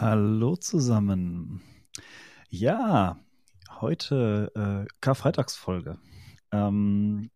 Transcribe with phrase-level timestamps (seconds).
[0.00, 1.60] Hallo zusammen.
[2.50, 3.18] Ja,
[3.80, 5.98] heute äh, Karfreitagsfolge.
[6.52, 7.30] Ähm,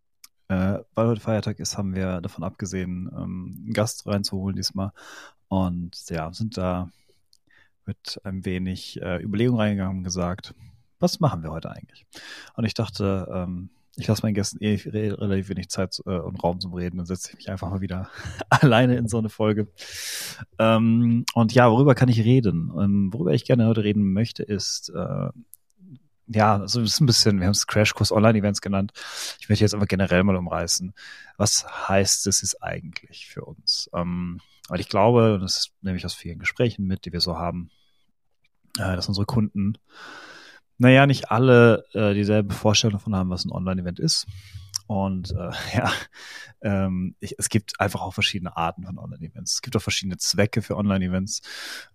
[0.46, 4.92] äh, weil heute Feiertag ist, haben wir davon abgesehen, ähm, einen Gast reinzuholen diesmal.
[5.48, 6.88] Und ja, sind da
[7.84, 10.54] mit ein wenig äh, Überlegung reingegangen und gesagt,
[11.00, 12.06] was machen wir heute eigentlich?
[12.54, 16.60] Und ich dachte, ähm, ich lasse meinen Gästen eh relativ wenig Zeit äh, und Raum
[16.60, 18.08] zum Reden und setze ich mich einfach mal wieder
[18.48, 19.68] alleine in so eine Folge.
[20.58, 22.72] Ähm, und ja, worüber kann ich reden?
[22.78, 25.28] Ähm, worüber ich gerne heute reden möchte, ist äh,
[26.28, 28.92] ja, so also ist ein bisschen, wir haben es Crashkurs Online-Events genannt.
[29.40, 30.94] Ich möchte jetzt aber generell mal umreißen.
[31.36, 33.90] Was heißt es ist eigentlich für uns?
[33.92, 37.36] Ähm, weil ich glaube, und das nehme ich aus vielen Gesprächen mit, die wir so
[37.36, 37.70] haben,
[38.78, 39.76] äh, dass unsere Kunden
[40.82, 44.26] naja, nicht alle äh, dieselbe Vorstellung davon haben, was ein Online-Event ist.
[44.88, 45.92] Und äh, ja,
[46.60, 49.54] ähm, ich, es gibt einfach auch verschiedene Arten von Online-Events.
[49.54, 51.42] Es gibt auch verschiedene Zwecke für Online-Events.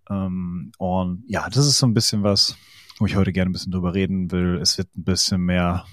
[0.10, 2.58] Ähm, und ja, das ist so ein bisschen was,
[2.98, 4.58] wo ich heute gerne ein bisschen drüber reden will.
[4.62, 5.86] Es wird ein bisschen mehr,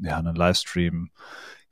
[0.00, 1.10] ja, einen Livestream.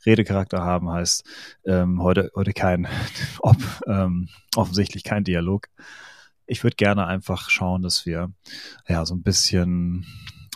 [0.05, 1.25] Redecharakter haben heißt
[1.67, 2.89] ähm, heute heute kein
[3.39, 5.69] ob ähm, offensichtlich kein Dialog.
[6.47, 8.33] Ich würde gerne einfach schauen, dass wir
[8.89, 10.05] ja so ein bisschen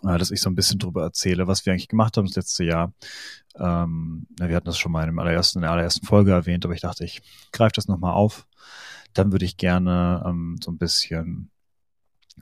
[0.02, 2.92] dass ich so ein bisschen drüber erzähle, was wir eigentlich gemacht haben das letzte Jahr.
[3.56, 6.74] Ähm, wir hatten das schon mal in, dem allerersten, in der allerersten Folge erwähnt, aber
[6.74, 8.46] ich dachte, ich greife das nochmal auf.
[9.14, 11.50] Dann würde ich gerne ähm, so ein bisschen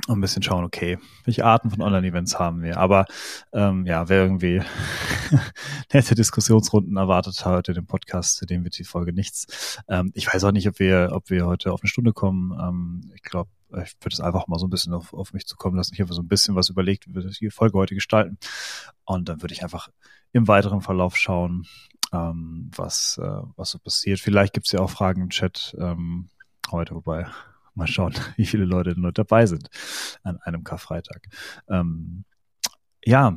[0.09, 2.77] ein bisschen schauen, okay, welche Arten von Online-Events haben wir.
[2.77, 3.07] Aber
[3.53, 4.63] ähm, ja, wer irgendwie
[5.93, 9.79] nette Diskussionsrunden erwartet heute den Podcast, zu dem wird die Folge nichts.
[9.89, 12.53] Ähm, ich weiß auch nicht, ob wir, ob wir heute auf eine Stunde kommen.
[12.61, 15.77] Ähm, ich glaube, ich würde es einfach mal so ein bisschen auf, auf mich zukommen
[15.77, 15.95] lassen.
[15.95, 18.39] Ich habe so ein bisschen was überlegt, wie wir die Folge heute gestalten.
[19.05, 19.89] Und dann würde ich einfach
[20.33, 21.67] im weiteren Verlauf schauen,
[22.13, 24.21] ähm, was, äh, was so passiert.
[24.21, 26.29] Vielleicht gibt es ja auch Fragen im Chat ähm,
[26.71, 27.27] heute, wobei
[27.75, 29.69] mal schauen, wie viele Leute denn heute dabei sind
[30.23, 31.27] an einem Karfreitag.
[31.69, 32.25] Ähm,
[33.05, 33.37] ja,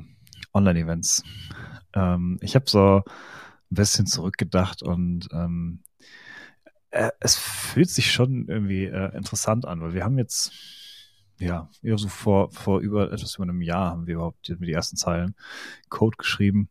[0.53, 1.23] Online-Events.
[1.93, 5.83] Ähm, ich habe so ein bisschen zurückgedacht und ähm,
[6.91, 10.51] äh, es fühlt sich schon irgendwie äh, interessant an, weil wir haben jetzt,
[11.39, 14.97] ja, so vor, vor über etwas über einem Jahr haben wir überhaupt die, die ersten
[14.97, 15.35] Zeilen
[15.89, 16.69] Code geschrieben,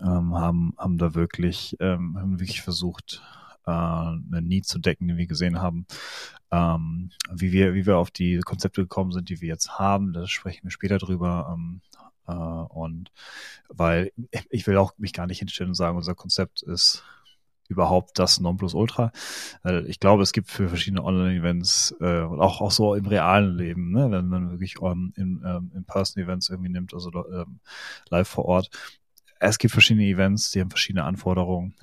[0.00, 3.22] ähm, haben, haben da wirklich, ähm, haben wirklich versucht,
[3.66, 5.86] äh, eine Need zu decken, die wir gesehen haben.
[6.50, 10.26] Ähm, wie wir, wie wir auf die Konzepte gekommen sind, die wir jetzt haben, da
[10.26, 11.54] sprechen wir später drüber.
[11.54, 11.80] Ähm,
[12.26, 13.10] äh, und
[13.68, 14.12] weil
[14.50, 17.04] ich will auch mich gar nicht hinstellen und sagen, unser Konzept ist
[17.68, 19.12] überhaupt das Nonplusultra.
[19.86, 23.92] Ich glaube, es gibt für verschiedene Online-Events äh, und auch, auch so im realen Leben,
[23.92, 27.60] ne, wenn man wirklich um, in, ähm, in Person-Events irgendwie nimmt, also ähm,
[28.10, 28.70] live vor Ort.
[29.40, 31.74] Es gibt verschiedene Events, die haben verschiedene Anforderungen.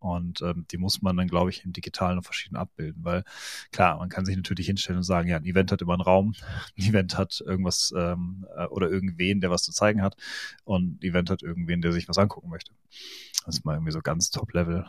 [0.00, 3.22] Und ähm, die muss man dann, glaube ich, im Digitalen noch verschieden abbilden, weil
[3.70, 6.34] klar, man kann sich natürlich hinstellen und sagen, ja, ein Event hat immer einen Raum,
[6.78, 10.16] ein Event hat irgendwas ähm, äh, oder irgendwen, der was zu zeigen hat
[10.64, 12.72] und ein Event hat irgendwen, der sich was angucken möchte.
[13.44, 14.86] Das ist mal irgendwie so ganz Top-Level,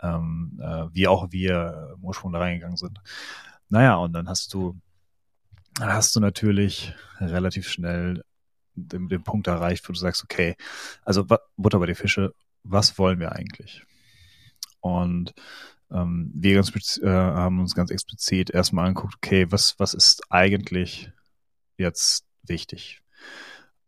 [0.00, 3.00] ähm, äh, wie auch wir im Ursprung da reingegangen sind.
[3.68, 4.80] Naja, und dann hast du,
[5.74, 8.24] dann hast du natürlich relativ schnell
[8.74, 10.56] den, den Punkt erreicht, wo du sagst, okay,
[11.04, 11.26] also
[11.56, 13.84] Butter bei die Fische, was wollen wir eigentlich?
[14.80, 15.34] Und
[15.90, 21.10] ähm, wir ganz, äh, haben uns ganz explizit erstmal angeguckt, okay, was, was ist eigentlich
[21.76, 23.02] jetzt wichtig?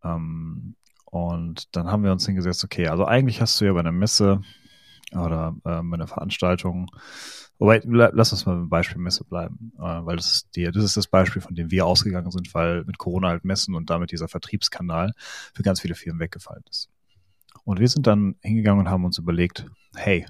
[0.03, 0.77] Ähm,
[1.15, 4.41] und dann haben wir uns hingesetzt, okay, also eigentlich hast du ja bei einer Messe
[5.13, 6.91] oder äh, bei einer Veranstaltung,
[7.57, 10.97] wobei, lass uns mal beim Beispiel Messe bleiben, äh, weil das ist, die, das ist
[10.97, 14.27] das Beispiel, von dem wir ausgegangen sind, weil mit Corona halt Messen und damit dieser
[14.27, 15.13] Vertriebskanal
[15.55, 16.91] für ganz viele Firmen weggefallen ist.
[17.63, 20.27] Und wir sind dann hingegangen und haben uns überlegt, hey,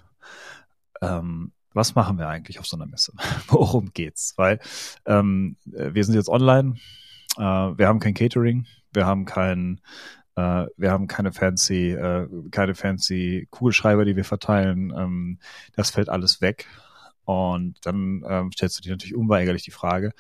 [1.01, 3.15] ähm, was machen wir eigentlich auf so einer Messe?
[3.49, 4.35] Worum geht's?
[4.37, 4.61] Weil
[5.07, 6.75] ähm, wir sind jetzt online,
[7.39, 9.81] äh, wir haben kein Catering, wir haben kein
[10.37, 14.93] äh, wir haben keine fancy, äh, keine fancy Kugelschreiber, die wir verteilen.
[14.97, 15.39] Ähm,
[15.75, 16.67] das fällt alles weg.
[17.25, 20.13] Und dann ähm, stellst du dir natürlich unweigerlich die Frage,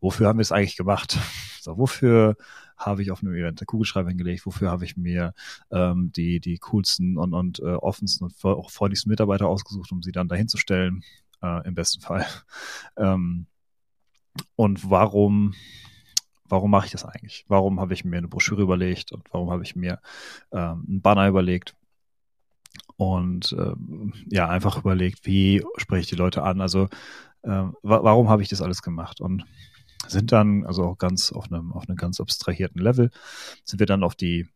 [0.00, 1.18] wofür haben wir es eigentlich gemacht?
[1.62, 2.36] So, wofür
[2.76, 4.46] habe ich auf einem Event eine Kugelschreiber hingelegt?
[4.46, 5.32] Wofür habe ich mir
[5.70, 10.10] ähm, die, die coolsten und, und äh, offensten und auch freundlichsten Mitarbeiter ausgesucht, um sie
[10.10, 11.04] dann dahin zu stellen,
[11.40, 12.26] äh, im besten Fall.
[12.96, 13.46] Ähm,
[14.56, 15.54] und warum,
[16.52, 17.46] warum mache ich das eigentlich?
[17.48, 20.00] Warum habe ich mir eine Broschüre überlegt und warum habe ich mir
[20.52, 21.74] ähm, einen Banner überlegt?
[22.96, 26.60] Und ähm, ja, einfach überlegt, wie spreche ich die Leute an?
[26.60, 26.90] Also
[27.42, 27.72] äh, wa
[28.04, 29.22] warum habe ich das alles gemacht?
[29.22, 29.46] Und
[30.06, 33.10] sind dann, also auch ganz auf einem, auf einem ganz abstrahierten Level,
[33.64, 34.46] sind wir dann auf die,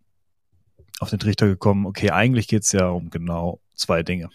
[1.01, 4.29] auf den Trichter gekommen, okay, eigentlich geht es ja um genau zwei Dinge.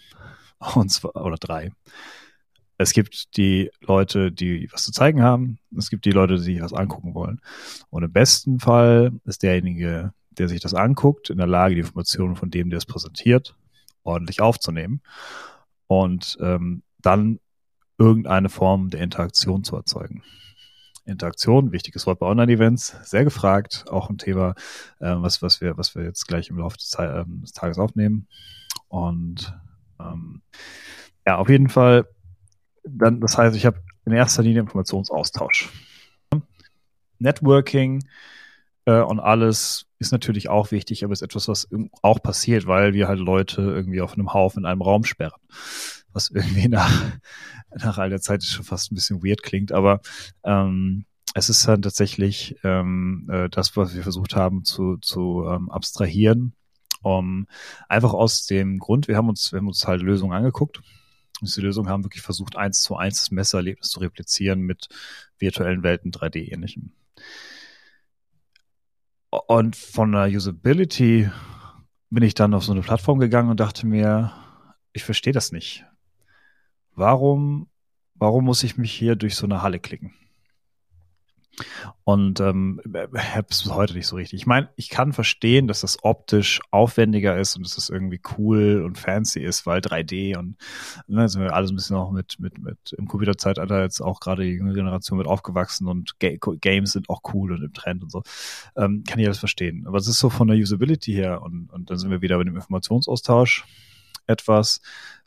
[0.74, 1.70] Und zwar, oder drei.
[2.82, 5.58] Es gibt die Leute, die was zu zeigen haben.
[5.76, 7.40] Es gibt die Leute, die sich was angucken wollen.
[7.90, 12.36] Und im besten Fall ist derjenige, der sich das anguckt, in der Lage, die Informationen
[12.36, 13.56] von dem, der es präsentiert,
[14.02, 15.02] ordentlich aufzunehmen
[15.86, 17.38] und ähm, dann
[17.98, 20.22] irgendeine Form der Interaktion zu erzeugen.
[21.04, 24.54] Interaktion, wichtiges Wort bei Online-Events, sehr gefragt, auch ein Thema,
[25.00, 28.28] äh, was, was, wir, was wir jetzt gleich im Laufe des, äh, des Tages aufnehmen.
[28.88, 29.52] Und
[30.00, 30.42] ähm,
[31.26, 32.06] ja, auf jeden Fall,
[32.84, 35.68] dann, das heißt, ich habe in erster Linie Informationsaustausch.
[37.18, 38.02] Networking
[38.84, 41.68] äh, und alles ist natürlich auch wichtig, aber ist etwas, was
[42.02, 45.40] auch passiert, weil wir halt Leute irgendwie auf einem Haufen in einem Raum sperren.
[46.12, 47.12] Was irgendwie nach,
[47.70, 50.00] nach all der Zeit schon fast ein bisschen weird klingt, aber
[50.44, 51.04] ähm,
[51.34, 56.54] es ist dann tatsächlich ähm, äh, das, was wir versucht haben zu, zu ähm, abstrahieren.
[57.04, 57.48] Um,
[57.88, 60.82] einfach aus dem Grund, wir haben uns, wir haben uns halt Lösungen angeguckt.
[61.42, 64.88] Und Lösungen haben wirklich versucht, eins zu eins das Messererlebnis zu replizieren mit
[65.38, 66.92] virtuellen Welten 3D-ähnlichem.
[69.30, 71.30] Und von der Usability
[72.10, 74.32] bin ich dann auf so eine Plattform gegangen und dachte mir,
[74.92, 75.84] ich verstehe das nicht.
[76.94, 77.68] Warum,
[78.14, 80.14] warum muss ich mich hier durch so eine Halle klicken?
[82.04, 84.40] Und ähm, habe es bis heute nicht so richtig.
[84.40, 88.82] Ich meine, ich kann verstehen, dass das optisch aufwendiger ist und dass das irgendwie cool
[88.84, 90.56] und fancy ist, weil 3D und
[91.06, 94.44] ne, sind wir alles ein bisschen auch mit, mit, mit im Computerzeitalter jetzt auch gerade
[94.44, 98.10] die junge Generation mit aufgewachsen und Ga Games sind auch cool und im Trend und
[98.10, 98.22] so.
[98.76, 99.86] Ähm, kann ich alles verstehen.
[99.86, 102.44] Aber es ist so von der Usability her und, und dann sind wir wieder bei
[102.44, 103.64] dem Informationsaustausch
[104.26, 104.80] etwas,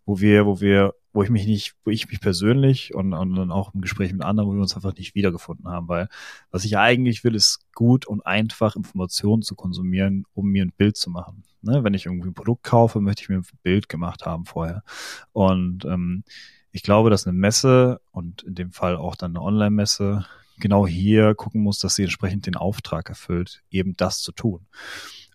[0.06, 3.50] wo wir, wo wir, wo ich mich nicht, wo ich mich persönlich und, und dann
[3.50, 6.10] auch im Gespräch mit anderen, wo wir uns einfach nicht wiedergefunden haben, weil
[6.52, 10.98] was ich eigentlich will, ist gut und einfach Informationen zu konsumieren, um mir ein Bild
[10.98, 11.46] zu machen.
[11.62, 11.86] Ne?
[11.86, 14.84] Wenn ich irgendwie ein Produkt kaufe, möchte ich mir ein Bild gemacht haben vorher.
[15.32, 16.26] Und ähm,
[16.74, 20.26] ich glaube, dass eine Messe und in dem Fall auch dann eine Online-Messe
[20.60, 24.68] genau hier gucken muss, dass sie entsprechend den Auftrag erfüllt, eben das zu tun.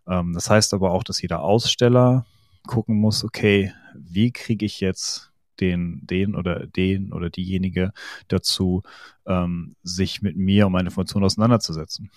[0.06, 2.26] Ähm, das heißt aber auch, dass jeder Aussteller
[2.66, 5.29] gucken muss, okay, wie kriege ich jetzt
[5.60, 7.92] den, den oder den oder diejenige
[8.28, 8.82] dazu,
[9.26, 12.10] ähm, sich mit mir und meine Informationen auseinanderzusetzen.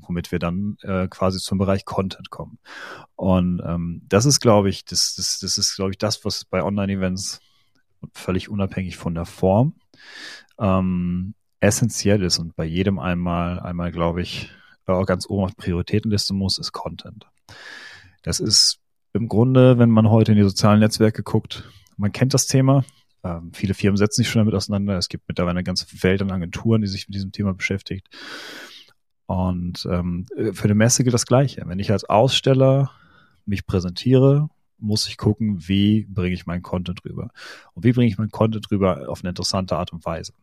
[0.00, 2.58] Womit wir dann äh, quasi zum Bereich Content kommen.
[3.14, 6.64] Und ähm, das ist, glaube ich, das, das, das ist, glaube ich, das, was bei
[6.64, 7.40] Online-Events
[8.12, 9.74] völlig unabhängig von der Form
[10.58, 14.50] ähm, essentiell ist und bei jedem einmal, einmal, glaube ich,
[14.86, 17.26] auch ganz oben auf Prioritätenliste muss, ist Content.
[18.22, 18.80] Das ist
[19.12, 22.84] im Grunde, wenn man heute in die sozialen Netzwerke guckt, man kennt das Thema.
[23.22, 24.96] Ähm, viele Firmen setzen sich schon damit auseinander.
[24.96, 28.08] Es gibt mittlerweile eine ganze Welt an Agenturen, die sich mit diesem Thema beschäftigt.
[29.26, 31.62] Und ähm, für eine Messe gilt das Gleiche.
[31.66, 32.90] Wenn ich als Aussteller
[33.46, 34.48] mich präsentiere,
[34.78, 37.30] muss ich gucken, wie bringe ich meinen Content rüber.
[37.72, 40.34] Und wie bringe ich meinen Content rüber auf eine interessante Art und Weise.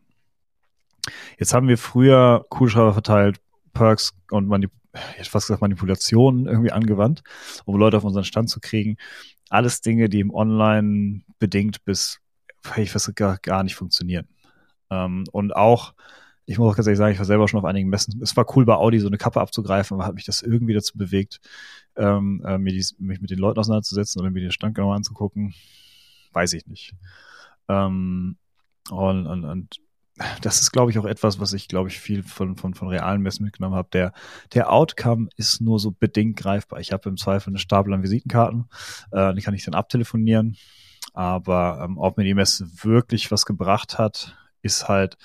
[1.38, 3.40] Jetzt haben wir früher Kugelschreiber verteilt,
[3.72, 4.70] Perks und Manip
[5.18, 7.22] ich fast gesagt Manipulationen irgendwie angewandt,
[7.64, 8.96] um Leute auf unseren Stand zu kriegen.
[9.52, 12.20] Alles Dinge, die im Online bedingt bis,
[12.76, 14.26] ich weiß gar, gar nicht funktionieren.
[14.90, 15.92] Ähm, und auch,
[16.46, 18.18] ich muss auch ganz ehrlich sagen, ich war selber schon auf einigen Messen.
[18.22, 20.96] Es war cool bei Audi so eine Kappe abzugreifen, aber hat mich das irgendwie dazu
[20.96, 21.38] bewegt,
[21.96, 25.52] ähm, äh, mir dies, mich mit den Leuten auseinanderzusetzen oder mir den Stand genau anzugucken.
[26.32, 26.94] Weiß ich nicht.
[27.68, 28.38] Ähm,
[28.90, 29.81] und, und, und
[30.42, 33.22] das ist, glaube ich, auch etwas, was ich, glaube ich, viel von, von, von realen
[33.22, 33.88] Messen mitgenommen habe.
[33.92, 34.12] Der,
[34.52, 36.80] der Outcome ist nur so bedingt greifbar.
[36.80, 38.66] Ich habe im Zweifel eine Stapel an Visitenkarten,
[39.10, 40.56] äh, die kann ich dann abtelefonieren.
[41.14, 45.16] Aber ähm, ob mir die Messe wirklich was gebracht hat, ist halt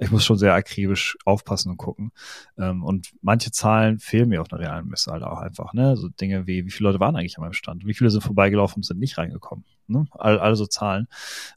[0.00, 2.10] ich muss schon sehr akribisch aufpassen und gucken.
[2.58, 5.74] Ähm, und manche Zahlen fehlen mir auf einer realen Messe halt auch einfach.
[5.74, 5.96] Ne?
[5.96, 7.86] So Dinge wie, wie viele Leute waren eigentlich an meinem Stand?
[7.86, 9.64] Wie viele sind vorbeigelaufen und sind nicht reingekommen?
[9.86, 10.06] Ne?
[10.12, 11.06] All, also Zahlen,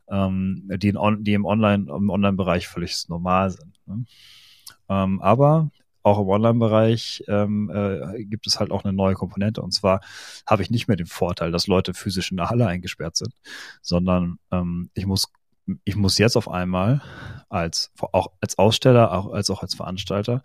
[0.09, 3.79] ähm, die, in, die im Online, im Online-Bereich völlig normal sind.
[3.85, 4.05] Ne?
[4.89, 5.71] Ähm, aber
[6.03, 9.61] auch im Online-Bereich ähm, äh, gibt es halt auch eine neue Komponente.
[9.61, 10.01] Und zwar
[10.45, 13.33] habe ich nicht mehr den Vorteil, dass Leute physisch in der Halle eingesperrt sind,
[13.81, 15.31] sondern ähm, ich muss
[15.83, 17.01] ich muss jetzt auf einmal
[17.49, 20.41] als auch als Aussteller, auch als auch als Veranstalter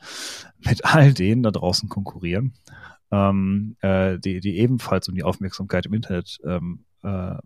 [0.59, 2.55] mit all denen da draußen konkurrieren,
[3.11, 7.37] ähm, äh, die, die ebenfalls um die Aufmerksamkeit im Internet ähm, äh,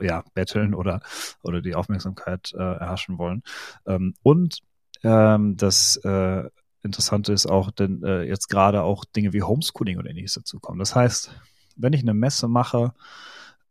[0.00, 1.00] ja, betteln oder,
[1.42, 3.42] oder die Aufmerksamkeit äh, erhaschen wollen.
[3.86, 4.60] Ähm, und
[5.02, 6.48] ähm, das äh,
[6.82, 10.78] Interessante ist auch, denn äh, jetzt gerade auch Dinge wie Homeschooling oder ähnliches dazu kommen.
[10.78, 11.30] Das heißt,
[11.76, 12.94] wenn ich eine Messe mache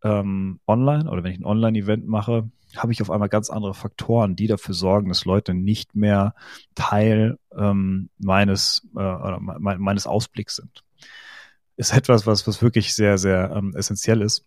[0.03, 4.35] ähm, online oder wenn ich ein Online-Event mache, habe ich auf einmal ganz andere Faktoren,
[4.35, 6.35] die dafür sorgen, dass Leute nicht mehr
[6.75, 10.83] Teil ähm, meines, äh, me meines Ausblicks sind.
[11.77, 14.45] Ist etwas, was, was wirklich sehr, sehr ähm, essentiell ist.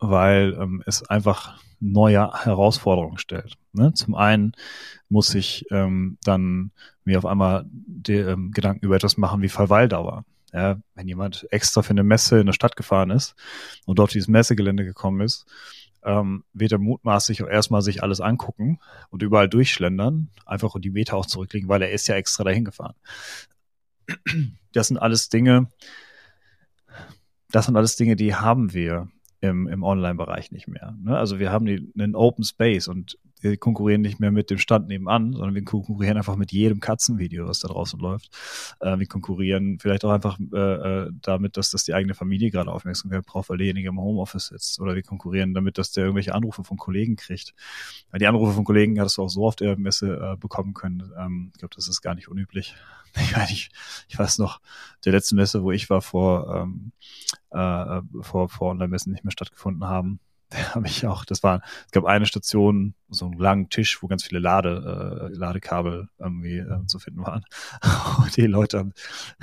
[0.00, 3.54] weil ähm, es einfach neue Herausforderungen stellt.
[3.72, 3.92] Ne?
[3.94, 4.52] Zum einen
[5.08, 6.72] muss ich ähm, dann
[7.04, 10.24] mir auf einmal die, ähm, Gedanken über etwas machen wie Verweildauer.
[10.54, 13.34] Ja, wenn jemand extra für eine Messe in eine Stadt gefahren ist
[13.86, 15.46] und dort dieses Messegelände gekommen ist,
[16.04, 18.78] ähm, wird er mutmaßlich auch erstmal sich alles angucken
[19.10, 22.64] und überall durchschlendern, einfach und die Meter auch zurücklegen, weil er ist ja extra dahin
[22.64, 22.94] gefahren.
[24.72, 25.68] Das sind alles Dinge,
[27.50, 29.08] das sind alles Dinge, die haben wir
[29.40, 30.96] im, im Online-Bereich nicht mehr.
[31.00, 31.16] Ne?
[31.16, 34.88] Also wir haben die, einen Open Space und wir konkurrieren nicht mehr mit dem Stand
[34.88, 38.30] nebenan, sondern wir konkurrieren einfach mit jedem Katzenvideo, was da draußen läuft.
[38.80, 42.72] Äh, wir konkurrieren vielleicht auch einfach äh, äh damit, dass das die eigene Familie gerade
[42.72, 44.80] Aufmerksamkeit braucht, weil derjenige im Homeoffice sitzt.
[44.80, 47.54] Oder wir konkurrieren damit, dass der irgendwelche Anrufe von Kollegen kriegt.
[48.10, 51.12] Weil die Anrufe von Kollegen hattest du auch so auf der Messe äh, bekommen können.
[51.18, 52.74] Ähm, ich glaube, das ist gar nicht unüblich.
[53.16, 53.70] Ich, meine, ich,
[54.08, 54.60] ich weiß noch,
[55.04, 56.90] der letzte Messe, wo ich war, vor, ähm,
[57.50, 60.18] äh, vor, vor Online-Messen nicht mehr stattgefunden haben
[60.74, 64.24] habe ich auch, das war, es gab eine Station, so einen langen Tisch, wo ganz
[64.24, 67.44] viele Lade, äh, Ladekabel irgendwie äh, zu finden waren.
[68.18, 68.92] Und die Leute haben,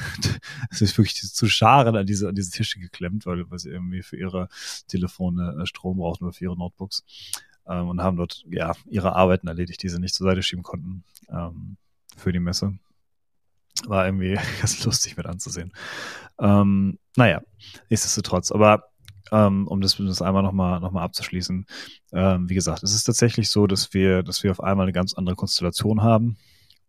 [0.70, 4.18] ist wirklich zu Scharen an diese, an diese Tische geklemmt, weil, weil sie irgendwie für
[4.18, 4.48] ihre
[4.88, 7.03] Telefone äh, Strom brauchten oder für ihre Notebooks.
[7.68, 11.03] Ähm, und haben dort, ja, ihre Arbeiten erledigt, die sie nicht zur Seite schieben konnten,
[11.30, 11.77] ähm,
[12.18, 12.77] für die Messe.
[13.86, 15.72] War irgendwie ganz lustig mit anzusehen.
[16.39, 17.41] Ähm, naja,
[17.89, 18.51] nichtsdestotrotz.
[18.51, 18.90] Aber
[19.32, 21.66] ähm, um das, das einmal nochmal noch mal abzuschließen.
[22.12, 25.14] Ähm, wie gesagt, es ist tatsächlich so, dass wir, dass wir auf einmal eine ganz
[25.14, 26.38] andere Konstellation haben.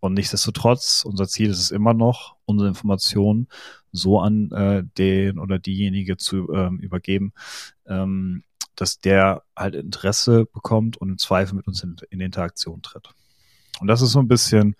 [0.00, 3.46] Und nichtsdestotrotz, unser Ziel ist es immer noch, unsere Informationen
[3.92, 7.32] so an äh, den oder diejenige zu ähm, übergeben,
[7.86, 8.42] ähm,
[8.74, 13.10] dass der halt Interesse bekommt und im Zweifel mit uns in, in Interaktion tritt.
[13.80, 14.74] Und das ist so ein bisschen,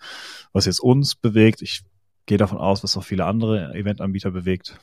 [0.51, 1.61] was jetzt uns bewegt.
[1.61, 1.83] Ich
[2.25, 4.77] gehe davon aus, was auch viele andere Eventanbieter bewegt.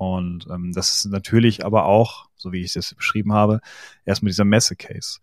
[0.00, 3.60] Und ähm, das ist natürlich aber auch, so wie ich es jetzt beschrieben habe,
[4.06, 5.18] erstmal dieser Messe-Case.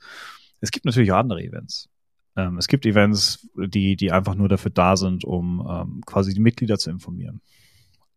[0.62, 1.90] Es gibt natürlich auch andere Events.
[2.36, 6.40] Ähm, es gibt Events, die, die einfach nur dafür da sind, um ähm, quasi die
[6.40, 7.42] Mitglieder zu informieren.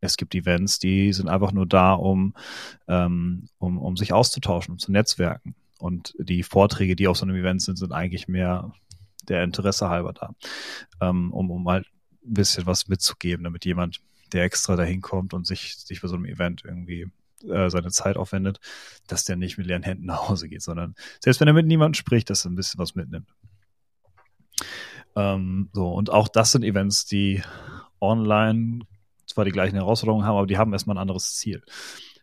[0.02, 2.35] Es gibt Events, die sind einfach nur da, um,
[2.88, 5.55] ähm, um, um sich auszutauschen, um zu netzwerken.
[5.79, 8.75] Und die Vorträge, die auf so einem Event sind, sind eigentlich mehr
[9.31, 10.35] der Interesse halber da,
[11.00, 11.87] ähm, um, um halt
[12.23, 14.02] ein bisschen was mitzugeben, damit jemand
[14.33, 17.11] der extra dahin kommt und sich, sich für so einem Event irgendwie
[17.49, 18.61] äh, seine Zeit aufwendet,
[19.07, 21.95] dass der nicht mit leeren Händen nach Hause geht, sondern selbst wenn er mit niemandem
[21.95, 23.29] spricht, dass er ein bisschen was mitnimmt.
[25.17, 27.43] Ähm, so, und auch das sind Events, die
[28.01, 28.87] online
[29.27, 31.63] zwar die gleichen Herausforderungen haben, aber die haben erstmal ein anderes Ziel.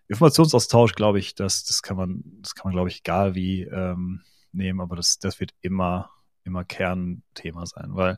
[0.07, 4.21] Informationsaustausch, glaube ich, das, das kann man, das kann man, glaube ich, egal wie ähm,
[4.51, 6.09] nehmen, aber das, das wird immer
[6.47, 8.17] immer Kernthema sein, weil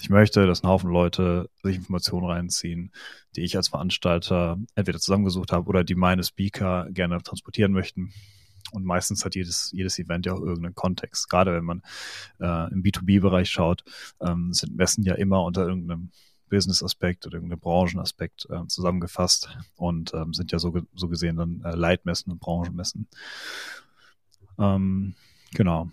[0.00, 2.92] ich möchte, dass ein Haufen Leute sich Informationen reinziehen,
[3.36, 8.12] die ich als Veranstalter entweder zusammengesucht habe oder die meine Speaker gerne transportieren möchten.
[8.72, 11.28] Und meistens hat jedes, jedes Event ja auch irgendeinen Kontext.
[11.28, 11.82] Gerade wenn man
[12.40, 13.84] äh, im B2B-Bereich schaut,
[14.20, 16.10] ähm, sind Messen ja immer unter irgendeinem
[16.48, 21.74] Business-Aspekt oder irgendeinem Branchenaspekt äh, zusammengefasst und ähm, sind ja so, so gesehen dann äh,
[21.74, 23.08] Leitmessen und Branchenmessen.
[24.58, 25.14] Ähm,
[25.52, 25.90] genau.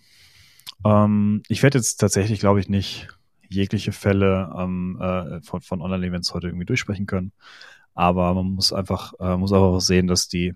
[0.86, 3.08] Ähm, ich werde jetzt tatsächlich, glaube ich, nicht
[3.50, 7.34] jegliche Fälle ähm, äh, von, von Online-Events heute irgendwie durchsprechen können.
[7.94, 10.56] Aber man muss einfach, äh, muss einfach sehen, dass die,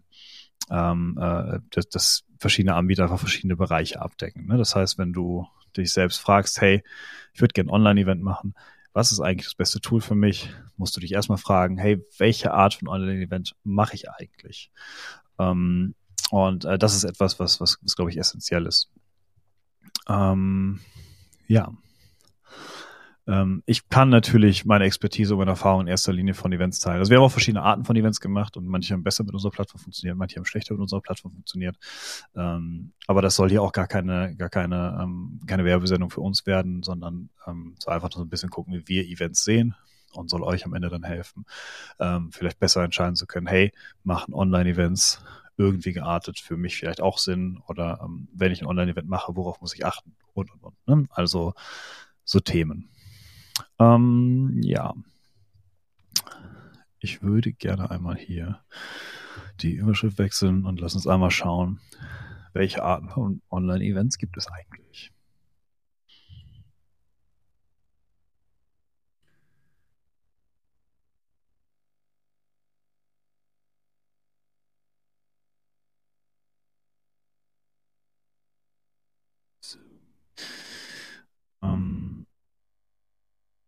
[0.69, 4.47] ähm, äh, dass, dass verschiedene Anbieter einfach verschiedene Bereiche abdecken.
[4.47, 4.57] Ne?
[4.57, 5.45] Das heißt, wenn du
[5.75, 6.83] dich selbst fragst, hey,
[7.33, 8.53] ich würde gerne ein Online-Event machen,
[8.93, 10.49] was ist eigentlich das beste Tool für mich?
[10.77, 14.71] Musst du dich erstmal fragen, hey, welche Art von Online-Event mache ich eigentlich?
[15.37, 15.95] Ähm,
[16.31, 18.89] und äh, das ist etwas, was, was, was glaube ich, essentiell ist.
[20.07, 20.79] Ähm,
[21.47, 21.71] ja.
[23.27, 26.99] Ähm, ich kann natürlich meine Expertise und meine Erfahrung in erster Linie von Events teilen.
[26.99, 29.51] Also wir haben auch verschiedene Arten von Events gemacht und manche haben besser mit unserer
[29.51, 31.75] Plattform funktioniert, manche haben schlechter mit unserer Plattform funktioniert.
[32.35, 36.45] Ähm, aber das soll hier auch gar keine, gar keine, ähm, keine Werbesendung für uns
[36.45, 39.75] werden, sondern ähm, so einfach so ein bisschen gucken, wie wir Events sehen
[40.13, 41.45] und soll euch am Ende dann helfen,
[41.99, 45.23] ähm, vielleicht besser entscheiden zu können, hey, machen Online-Events
[45.57, 49.61] irgendwie geartet für mich vielleicht auch Sinn oder ähm, wenn ich ein Online-Event mache, worauf
[49.61, 50.87] muss ich achten und und und.
[50.87, 51.07] Ne?
[51.11, 51.53] Also
[52.23, 52.89] so Themen.
[53.79, 54.93] Ähm, ja.
[56.99, 58.61] Ich würde gerne einmal hier
[59.61, 61.79] die Überschrift wechseln und lass uns einmal schauen,
[62.53, 65.11] welche Arten von Online-Events gibt es eigentlich.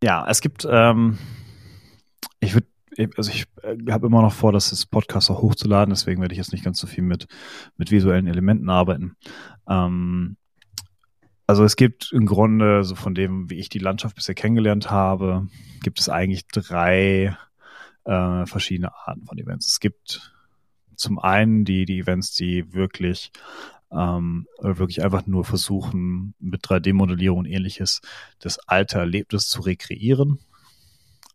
[0.04, 1.18] Ja, es gibt, ähm,
[2.40, 2.68] ich würde
[3.16, 6.52] also ich äh, habe immer noch vor, das Podcast auch hochzuladen, deswegen werde ich jetzt
[6.52, 7.28] nicht ganz so viel mit,
[7.78, 9.16] mit visuellen Elementen arbeiten.
[9.70, 10.38] Ähm,
[11.46, 15.48] also es gibt im Grunde, so von dem, wie ich die Landschaft bisher kennengelernt habe,
[15.82, 17.38] gibt es eigentlich drei
[18.04, 19.68] äh, verschiedene Arten von Events.
[19.68, 20.34] Es gibt
[20.96, 23.32] zum einen die, die Events, die wirklich
[23.92, 28.02] ähm, wirklich einfach nur versuchen, mit 3D-Modellierung und ähnliches
[28.40, 30.40] das alte Erlebnis zu rekreieren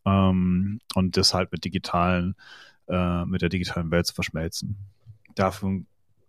[0.05, 2.35] ähm, und das halt mit digitalen,
[2.89, 4.77] äh, mit der digitalen Welt zu verschmelzen.
[5.35, 5.83] Dafür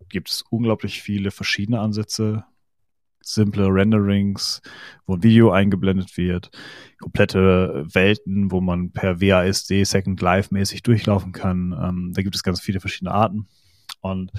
[0.09, 2.45] gibt es unglaublich viele verschiedene Ansätze,
[3.21, 4.61] simple Renderings,
[5.05, 6.51] wo ein Video eingeblendet wird,
[6.99, 11.73] komplette Welten, wo man per WASD Second Life mäßig durchlaufen kann.
[11.81, 13.47] Ähm, da gibt es ganz viele verschiedene Arten.
[14.03, 14.31] Und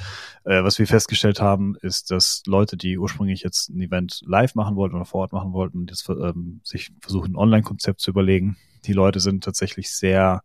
[0.45, 4.77] äh, was wir festgestellt haben, ist, dass Leute, die ursprünglich jetzt ein Event live machen
[4.77, 8.59] wollten oder vor Ort machen wollten, jetzt ähm, sich versuchen, ein Online-Konzept zu überlegen.
[8.85, 10.43] Die Leute sind tatsächlich sehr,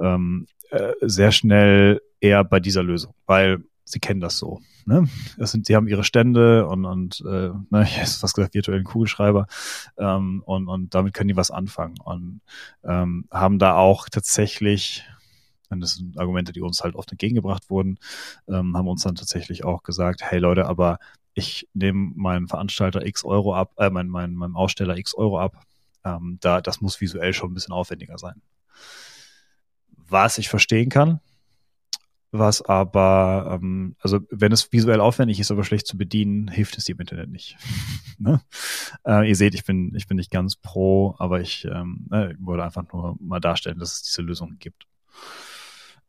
[0.00, 4.60] ähm, äh, sehr schnell eher bei dieser Lösung, weil sie kennen das so.
[4.84, 5.08] Ne?
[5.38, 8.82] Das sind, sie haben ihre Stände und, und äh, ne, ich hätte fast gesagt, virtuellen
[8.82, 9.46] Kugelschreiber
[9.96, 12.40] ähm, und, und damit können die was anfangen und
[12.82, 15.04] ähm, haben da auch tatsächlich
[15.70, 17.98] und das sind Argumente, die uns halt oft entgegengebracht wurden,
[18.48, 20.98] ähm, haben uns dann tatsächlich auch gesagt, hey Leute, aber
[21.34, 25.64] ich nehme meinen Veranstalter x Euro ab, äh, mein, mein, meinem Aussteller x Euro ab.
[26.04, 28.40] Ähm, da, das muss visuell schon ein bisschen aufwendiger sein.
[29.96, 31.20] Was ich verstehen kann,
[32.30, 36.88] was aber, ähm, also wenn es visuell aufwendig ist, aber schlecht zu bedienen, hilft es
[36.88, 37.56] im Internet nicht.
[38.18, 38.40] ne?
[39.06, 42.64] äh, ihr seht, ich bin, ich bin nicht ganz pro, aber ich ähm, äh, wollte
[42.64, 44.86] einfach nur mal darstellen, dass es diese Lösungen gibt.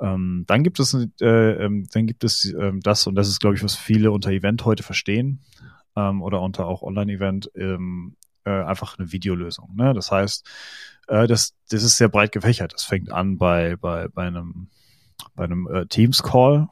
[0.01, 3.55] Ähm, dann gibt es, äh, ähm, dann gibt es ähm, das, und das ist, glaube
[3.55, 5.41] ich, was viele unter Event heute verstehen,
[5.95, 9.75] ähm, oder unter auch Online-Event, ähm, äh, einfach eine Videolösung.
[9.75, 9.93] Ne?
[9.93, 10.47] Das heißt,
[11.07, 12.73] äh, das, das ist sehr breit gefächert.
[12.73, 14.67] Das fängt an bei, bei, bei einem,
[15.35, 16.67] bei einem äh, Teams-Call,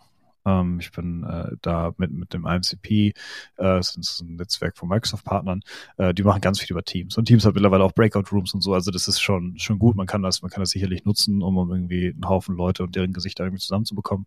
[0.46, 3.14] ähm, ich bin äh, da mit, mit dem IMCP, äh,
[3.58, 5.62] das ist ein Netzwerk von Microsoft-Partnern,
[5.98, 7.18] äh, die machen ganz viel über Teams.
[7.18, 9.96] Und Teams hat mittlerweile auch Breakout-Rooms und so, also das ist schon, schon gut.
[9.96, 12.96] Man kann das, man kann das sicherlich nutzen, um, um irgendwie einen Haufen Leute und
[12.96, 14.26] deren Gesichter irgendwie zusammenzubekommen.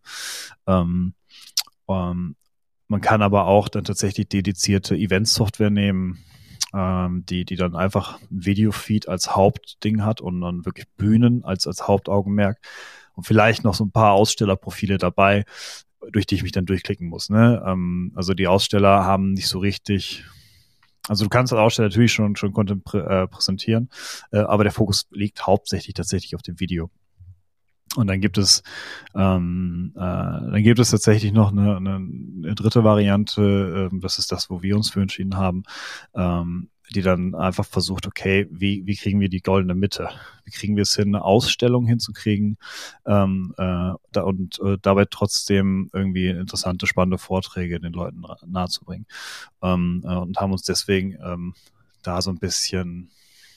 [0.67, 1.15] Ähm,
[1.89, 2.37] ähm,
[2.89, 6.19] man kann aber auch dann tatsächlich dedizierte Event-Software nehmen,
[6.73, 11.67] ähm, die, die dann einfach ein Videofeed als Hauptding hat und dann wirklich Bühnen als,
[11.67, 12.59] als Hauptaugenmerk
[13.15, 15.45] und vielleicht noch so ein paar Ausstellerprofile dabei,
[16.13, 17.31] durch die ich mich dann durchklicken muss.
[17.31, 17.63] Ne?
[17.67, 20.25] Ähm, also die Aussteller haben nicht so richtig
[21.09, 23.91] also du kannst als Aussteller natürlich schon, schon Content prä, äh, präsentieren,
[24.33, 26.91] äh, aber der Fokus liegt hauptsächlich tatsächlich auf dem Video.
[27.95, 28.63] Und dann gibt es,
[29.15, 34.33] ähm, äh, dann gibt es tatsächlich noch eine, eine, eine dritte Variante, äh, das ist
[34.33, 35.63] das, wo wir uns für entschieden haben.
[36.15, 40.09] Ähm, die dann einfach versucht, okay, wie, wie kriegen wir die goldene Mitte?
[40.45, 42.59] Wie kriegen wir es hin, eine Ausstellung hinzukriegen
[43.07, 49.07] ähm, äh, da, und äh, dabei trotzdem irgendwie interessante, spannende Vorträge den Leuten nahezubringen.
[49.63, 51.55] Ähm, äh, und haben uns deswegen ähm,
[52.03, 53.11] da so ein bisschen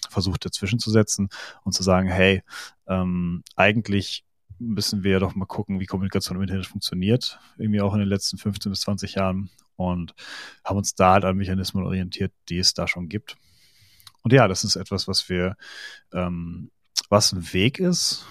[0.10, 1.30] versucht dazwischen zu setzen
[1.64, 2.42] und zu sagen, hey,
[2.88, 4.26] ähm, eigentlich
[4.58, 8.38] müssen wir doch mal gucken, wie Kommunikation im Internet funktioniert, irgendwie auch in den letzten
[8.38, 10.14] 15 bis 20 Jahren und
[10.66, 13.38] haben uns da halt an Mechanismen orientiert, die es da schon gibt.
[14.24, 15.56] Und ja, das ist etwas, was wir,
[16.14, 16.70] ähm,
[17.10, 18.26] was ein Weg ist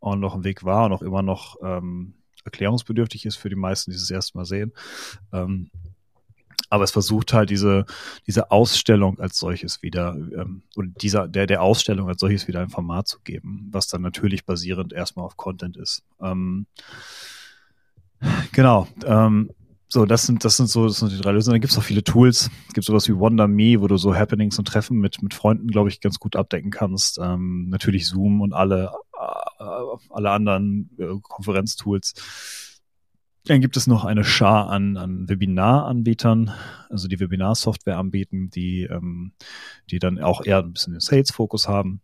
[0.00, 2.14] und noch ein Weg war und auch immer noch ähm,
[2.44, 4.72] erklärungsbedürftig ist für die meisten, die es das erste Mal sehen.
[5.32, 5.70] Ähm,
[6.70, 7.84] aber es versucht halt diese,
[8.26, 12.70] diese Ausstellung als solches wieder, ähm, oder dieser, der, der Ausstellung als solches wieder ein
[12.70, 16.02] Format zu geben, was dann natürlich basierend erstmal auf Content ist.
[16.20, 16.66] Ähm,
[18.52, 18.88] genau.
[19.04, 19.50] Ähm,
[19.88, 21.54] so, das sind, das sind so, das sind die drei Lösungen.
[21.54, 22.50] Dann gibt es auch viele Tools.
[22.68, 25.68] Es gibt sowas wie Wonder Me, wo du so Happenings und Treffen mit, mit Freunden,
[25.68, 27.18] glaube ich, ganz gut abdecken kannst.
[27.22, 29.64] Ähm, natürlich Zoom und alle, äh,
[30.10, 32.14] alle anderen äh, Konferenztools.
[33.46, 36.50] Dann gibt es noch eine Schar an, an Webinar-Anbietern,
[36.88, 39.32] also die Webinar-Software anbieten, die, ähm,
[39.90, 42.00] die dann auch eher ein bisschen den Sales-Fokus haben.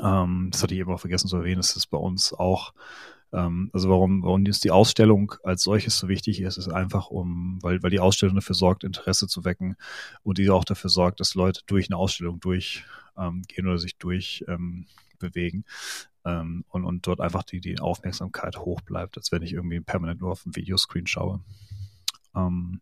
[0.00, 2.72] Ähm, das hatte ich eben auch vergessen zu erwähnen, das ist bei uns auch
[3.32, 7.58] ähm, also warum, warum ist die Ausstellung als solches so wichtig ist, ist einfach um,
[7.62, 9.76] weil, weil die Ausstellung dafür sorgt, Interesse zu wecken
[10.22, 12.84] und die auch dafür sorgt, dass Leute durch eine Ausstellung durchgehen
[13.18, 14.86] ähm, oder sich durch ähm,
[16.24, 20.20] ähm, und, und dort einfach die, die Aufmerksamkeit hoch bleibt, als wenn ich irgendwie permanent
[20.20, 21.40] nur auf dem Videoscreen schaue.
[22.34, 22.80] Ähm,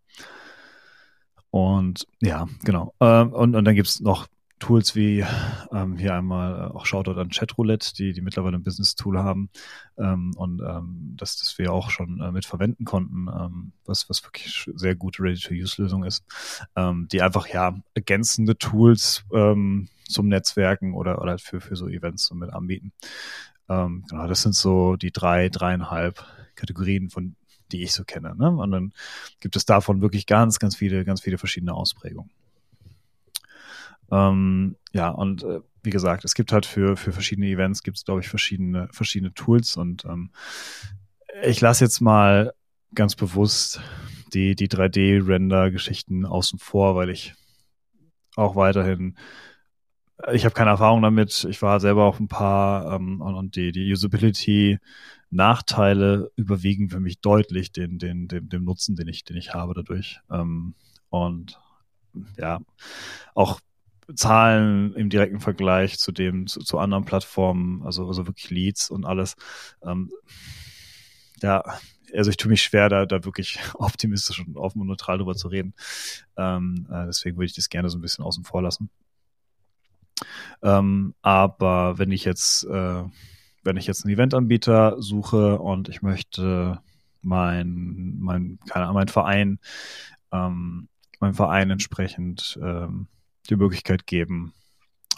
[1.50, 2.94] und ja, genau.
[3.00, 4.28] Ähm, und, und dann gibt's noch
[4.58, 5.24] Tools wie
[5.72, 9.50] ähm, hier einmal äh, auch Shoutout an Chatroulette, die, die mittlerweile ein Business-Tool haben
[9.96, 14.24] ähm, und ähm, das, das wir auch schon äh, mit verwenden konnten, ähm, was, was
[14.24, 16.24] wirklich sehr gute Ready-to-Use-Lösung ist,
[16.76, 22.26] ähm, die einfach ja ergänzende Tools ähm, zum Netzwerken oder, oder für, für so Events
[22.26, 22.92] so mit anbieten.
[23.68, 27.36] Ähm, genau, das sind so die drei, dreieinhalb Kategorien, von
[27.70, 28.34] die ich so kenne.
[28.36, 28.50] Ne?
[28.50, 28.92] Und dann
[29.40, 32.30] gibt es davon wirklich ganz, ganz viele, ganz viele verschiedene Ausprägungen.
[34.10, 38.04] Ähm, ja, und äh, wie gesagt, es gibt halt für, für verschiedene Events, gibt es,
[38.04, 40.30] glaube ich, verschiedene, verschiedene Tools und ähm,
[41.42, 42.52] ich lasse jetzt mal
[42.94, 43.80] ganz bewusst
[44.32, 47.34] die, die 3D-Render-Geschichten außen vor, weil ich
[48.36, 49.16] auch weiterhin
[50.32, 51.44] ich habe keine Erfahrung damit.
[51.48, 57.72] Ich war selber auf ein paar ähm, und, die, die Usability-Nachteile überwiegen für mich deutlich
[57.72, 60.20] den, den, dem, dem Nutzen, den ich, den ich habe dadurch.
[60.30, 60.74] Ähm,
[61.08, 61.58] und
[62.36, 62.60] ja,
[63.34, 63.60] auch
[64.14, 69.04] Zahlen im direkten Vergleich zu dem, zu, zu anderen Plattformen, also, also wirklich Leads und
[69.04, 69.36] alles.
[69.82, 70.10] Ähm,
[71.42, 71.62] ja,
[72.14, 75.48] also ich tue mich schwer, da, da wirklich optimistisch und offen und neutral drüber zu
[75.48, 75.74] reden.
[76.36, 78.90] Ähm, äh, deswegen würde ich das gerne so ein bisschen außen vor lassen.
[80.62, 83.04] Ähm, aber wenn ich jetzt, äh,
[83.62, 86.80] wenn ich jetzt einen Eventanbieter suche und ich möchte
[87.22, 89.58] mein, mein, keine Ahnung, mein Verein,
[90.32, 90.88] ähm,
[91.20, 93.08] mein Verein entsprechend ähm,
[93.48, 94.52] die Möglichkeit geben,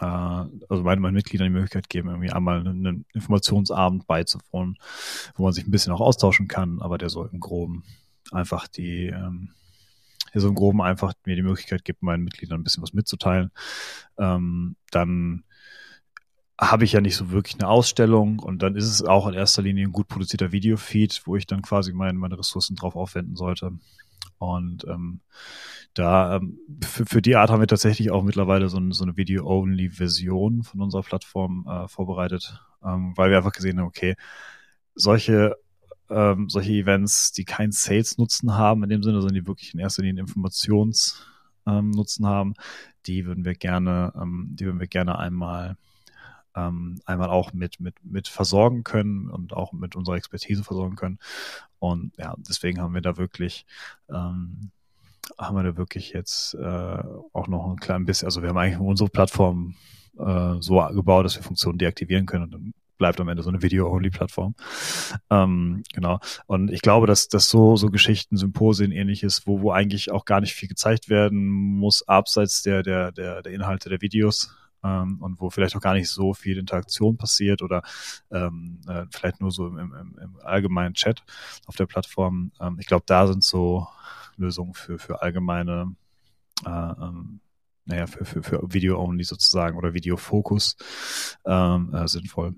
[0.01, 4.77] äh, also meinen, meinen Mitgliedern die Möglichkeit geben, irgendwie einmal einen Informationsabend beizuwohnen,
[5.35, 7.85] wo man sich ein bisschen auch austauschen kann, aber der soll im Groben
[8.33, 9.51] einfach die, ähm,
[10.33, 13.51] der so im Groben einfach mir die Möglichkeit gibt, meinen Mitgliedern ein bisschen was mitzuteilen,
[14.19, 15.45] ähm, dann
[16.61, 19.63] habe ich ja nicht so wirklich eine Ausstellung und dann ist es auch in erster
[19.63, 23.73] Linie ein gut produzierter Videofeed, wo ich dann quasi mein, meine Ressourcen drauf aufwenden sollte.
[24.39, 25.21] Und ähm,
[25.95, 29.17] da ähm, für, für die Art haben wir tatsächlich auch mittlerweile so, ein, so eine
[29.17, 34.17] Video-Only-Version von unserer Plattform äh, vorbereitet, ähm, weil wir einfach gesehen haben, okay,
[34.95, 35.57] solche
[36.11, 40.03] ähm, solche Events, die keinen Sales-Nutzen haben, in dem Sinne, sondern die wirklich in erster
[40.03, 42.55] Linie Informationsnutzen ähm, haben,
[43.07, 45.77] die würden wir gerne, ähm, die würden wir gerne einmal
[46.57, 51.19] ähm, einmal auch mit, mit, mit versorgen können und auch mit unserer Expertise versorgen können.
[51.79, 53.67] Und ja, deswegen haben wir da wirklich,
[54.09, 54.71] ähm,
[55.39, 58.81] haben wir da wirklich jetzt äh, auch noch ein klein bisschen, also wir haben eigentlich
[58.81, 59.75] unsere Plattform
[60.19, 63.63] äh, so gebaut, dass wir Funktionen deaktivieren können und dann bleibt am Ende so eine
[63.63, 64.55] Video-Only-Plattform.
[65.31, 66.21] Ähm, genau.
[66.47, 70.43] Und ich glaube, dass, dass so, so Geschichten, Symposien ähnliches, wo, wo eigentlich auch gar
[70.43, 75.41] nicht viel gezeigt werden muss, abseits der, der, der, der Inhalte der Videos, ähm, und
[75.41, 77.83] wo vielleicht auch gar nicht so viel Interaktion passiert oder
[78.31, 81.23] ähm, äh, vielleicht nur so im, im, im allgemeinen Chat
[81.67, 82.53] auf der Plattform.
[82.61, 83.87] Ähm, ich glaube, da sind so
[84.37, 85.95] Lösungen für, für allgemeine
[86.67, 87.41] äh, ähm,
[87.85, 90.77] naja, für, für, für Video-Only sozusagen oder Video-Fokus
[91.45, 92.55] ähm, äh, sinnvoll.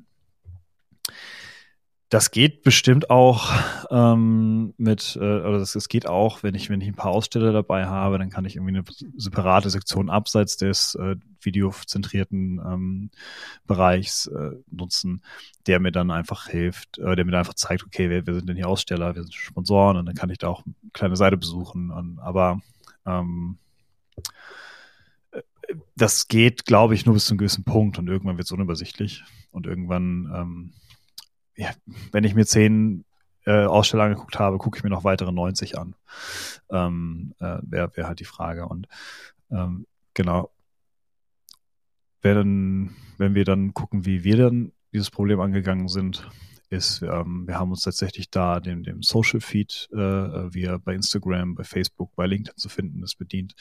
[2.13, 3.51] Das geht bestimmt auch
[3.91, 7.87] ähm, mit, äh, oder das geht auch, wenn ich, wenn ich ein paar Aussteller dabei
[7.87, 8.85] habe, dann kann ich irgendwie eine
[9.17, 13.11] separate Sektion abseits des äh, videozentrierten ähm,
[13.67, 15.23] Bereichs äh, nutzen,
[15.67, 18.47] der mir dann einfach hilft, äh, der mir dann einfach zeigt, okay, wir, wir sind
[18.47, 21.39] denn hier Aussteller, wir sind Sponsoren und dann kann ich da auch eine kleine Seite
[21.39, 21.91] besuchen.
[21.91, 22.61] Und, aber
[23.07, 23.57] ähm,
[25.31, 25.41] äh,
[25.97, 29.25] das geht, glaube ich, nur bis zu einem gewissen Punkt und irgendwann wird es unübersichtlich
[29.51, 30.73] und irgendwann ähm,
[31.63, 31.71] ja,
[32.11, 33.05] wenn ich mir zehn
[33.47, 35.95] äh, Aussteller angeguckt habe, gucke ich mir noch weitere 90 an.
[36.71, 38.67] Ähm, äh, Wäre wär halt die Frage.
[38.67, 38.89] Und
[39.51, 40.51] ähm, genau,
[42.21, 46.29] wenn, wenn wir dann gucken, wie wir dann dieses Problem angegangen sind,
[46.69, 50.95] ist, ähm, wir haben uns tatsächlich da dem, dem Social Feed, äh, wie er bei
[50.95, 53.55] Instagram, bei Facebook, bei LinkedIn zu finden ist, bedient.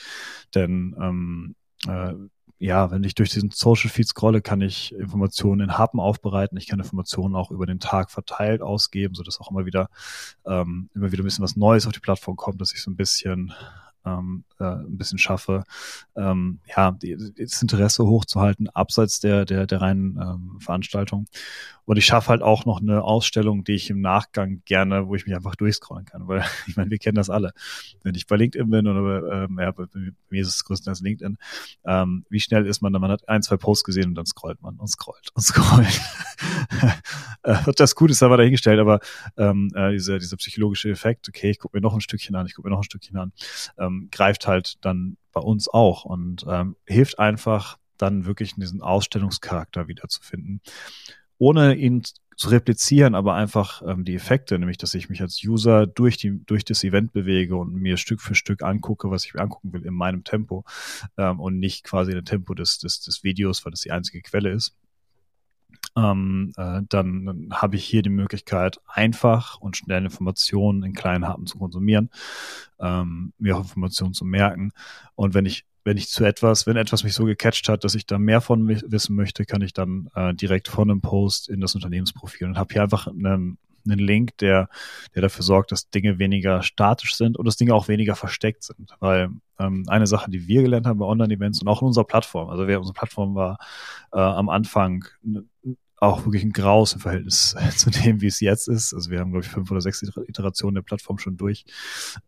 [0.55, 1.55] Denn ähm,
[1.87, 2.13] äh,
[2.61, 6.59] ja, wenn ich durch diesen Social Feed scrolle, kann ich Informationen in Happen aufbereiten.
[6.59, 9.89] Ich kann Informationen auch über den Tag verteilt ausgeben, sodass auch immer wieder,
[10.45, 12.95] ähm, immer wieder ein bisschen was Neues auf die Plattform kommt, dass ich so ein
[12.95, 13.51] bisschen
[14.05, 15.63] ähm, äh, ein bisschen schaffe,
[16.15, 21.27] ähm, ja, die, das Interesse hochzuhalten, abseits der, der, der reinen ähm, Veranstaltung.
[21.85, 25.25] Und ich schaffe halt auch noch eine Ausstellung, die ich im Nachgang gerne, wo ich
[25.25, 27.53] mich einfach durchscrollen kann, weil ich meine, wir kennen das alle.
[28.03, 29.85] Wenn ich bei LinkedIn bin oder ähm, ja, bei,
[30.29, 31.37] mir ist es größtenteils LinkedIn,
[31.85, 34.77] ähm, wie schnell ist man, man hat ein, zwei Posts gesehen und dann scrollt man
[34.77, 36.01] und scrollt und scrollt.
[37.51, 38.99] Äh, das gut ist aber dahingestellt, aber
[39.37, 42.55] ähm, äh, dieser, dieser psychologische Effekt, okay, ich gucke mir noch ein Stückchen an, ich
[42.55, 43.31] gucke mir noch ein Stückchen an,
[43.77, 49.87] ähm, greift halt dann bei uns auch und ähm, hilft einfach dann wirklich diesen Ausstellungscharakter
[49.87, 50.61] wiederzufinden
[51.41, 52.03] ohne ihn
[52.35, 56.39] zu replizieren, aber einfach ähm, die Effekte, nämlich dass ich mich als User durch, die,
[56.45, 59.83] durch das Event bewege und mir Stück für Stück angucke, was ich mir angucken will
[59.83, 60.65] in meinem Tempo
[61.17, 64.21] ähm, und nicht quasi in dem Tempo des, des, des Videos, weil das die einzige
[64.21, 64.75] Quelle ist.
[65.97, 71.47] Ähm, äh, dann, habe ich hier die Möglichkeit, einfach und schnell Informationen in kleinen Happen
[71.47, 72.09] zu konsumieren,
[72.79, 74.71] ähm, mir auch Informationen zu merken.
[75.15, 78.05] Und wenn ich wenn ich zu etwas, wenn etwas mich so gecatcht hat, dass ich
[78.05, 81.75] da mehr von wissen möchte, kann ich dann äh, direkt von einem Post in das
[81.75, 84.69] Unternehmensprofil und habe hier einfach einen, einen Link, der,
[85.15, 88.91] der dafür sorgt, dass Dinge weniger statisch sind und dass Dinge auch weniger versteckt sind.
[88.99, 92.49] Weil ähm, eine Sache, die wir gelernt haben bei Online-Events und auch in unserer Plattform,
[92.49, 93.57] also wir, unsere Plattform war
[94.13, 95.05] äh, am Anfang
[96.01, 98.93] auch wirklich ein Graus im Verhältnis zu dem, wie es jetzt ist.
[98.93, 101.63] Also wir haben, glaube ich, fünf oder sechs Iterationen der Plattform schon durch.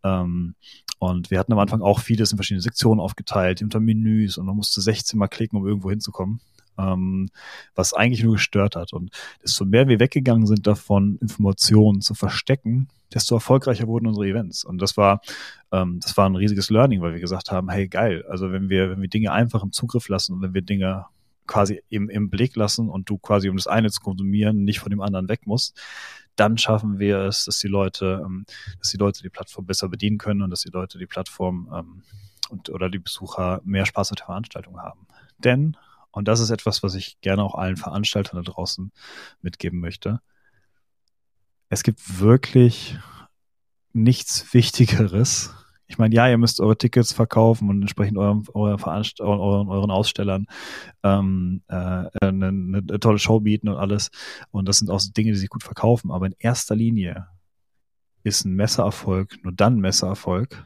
[0.03, 0.55] Ähm,
[0.99, 4.55] und wir hatten am Anfang auch vieles in verschiedene Sektionen aufgeteilt, unter Menüs und man
[4.55, 6.39] musste 16 Mal klicken, um irgendwo hinzukommen.
[6.77, 7.29] Ähm,
[7.75, 8.93] was eigentlich nur gestört hat.
[8.93, 9.11] Und
[9.43, 14.63] desto mehr wir weggegangen sind davon, Informationen zu verstecken, desto erfolgreicher wurden unsere Events.
[14.63, 15.21] Und das war,
[15.71, 18.89] ähm, das war ein riesiges Learning, weil wir gesagt haben, hey geil, also wenn wir,
[18.89, 21.05] wenn wir Dinge einfach im Zugriff lassen und wenn wir Dinge
[21.45, 24.89] quasi im, im Blick lassen und du quasi, um das eine zu konsumieren, nicht von
[24.89, 25.79] dem anderen weg musst,
[26.35, 28.45] dann schaffen wir es, dass die Leute, ähm,
[28.79, 32.03] dass die Leute die Plattform besser bedienen können und dass die Leute die Plattform ähm,
[32.49, 35.07] und oder die Besucher mehr Spaß mit der Veranstaltung haben.
[35.37, 35.77] Denn,
[36.13, 38.91] und das ist etwas, was ich gerne auch allen Veranstaltern da draußen
[39.41, 40.21] mitgeben möchte,
[41.67, 42.97] es gibt wirklich
[43.91, 45.53] nichts Wichtigeres
[45.93, 48.81] ich meine, ja, ihr müsst eure Tickets verkaufen und entsprechend eurem, euren,
[49.19, 50.47] euren, euren Ausstellern
[51.03, 51.75] ähm, äh,
[52.19, 54.09] eine, eine, tolle Show bieten und alles.
[54.49, 56.09] Und das sind auch so Dinge, die sich gut verkaufen.
[56.09, 57.27] Aber in erster Linie
[58.23, 60.65] ist ein Messeerfolg nur dann Messeerfolg,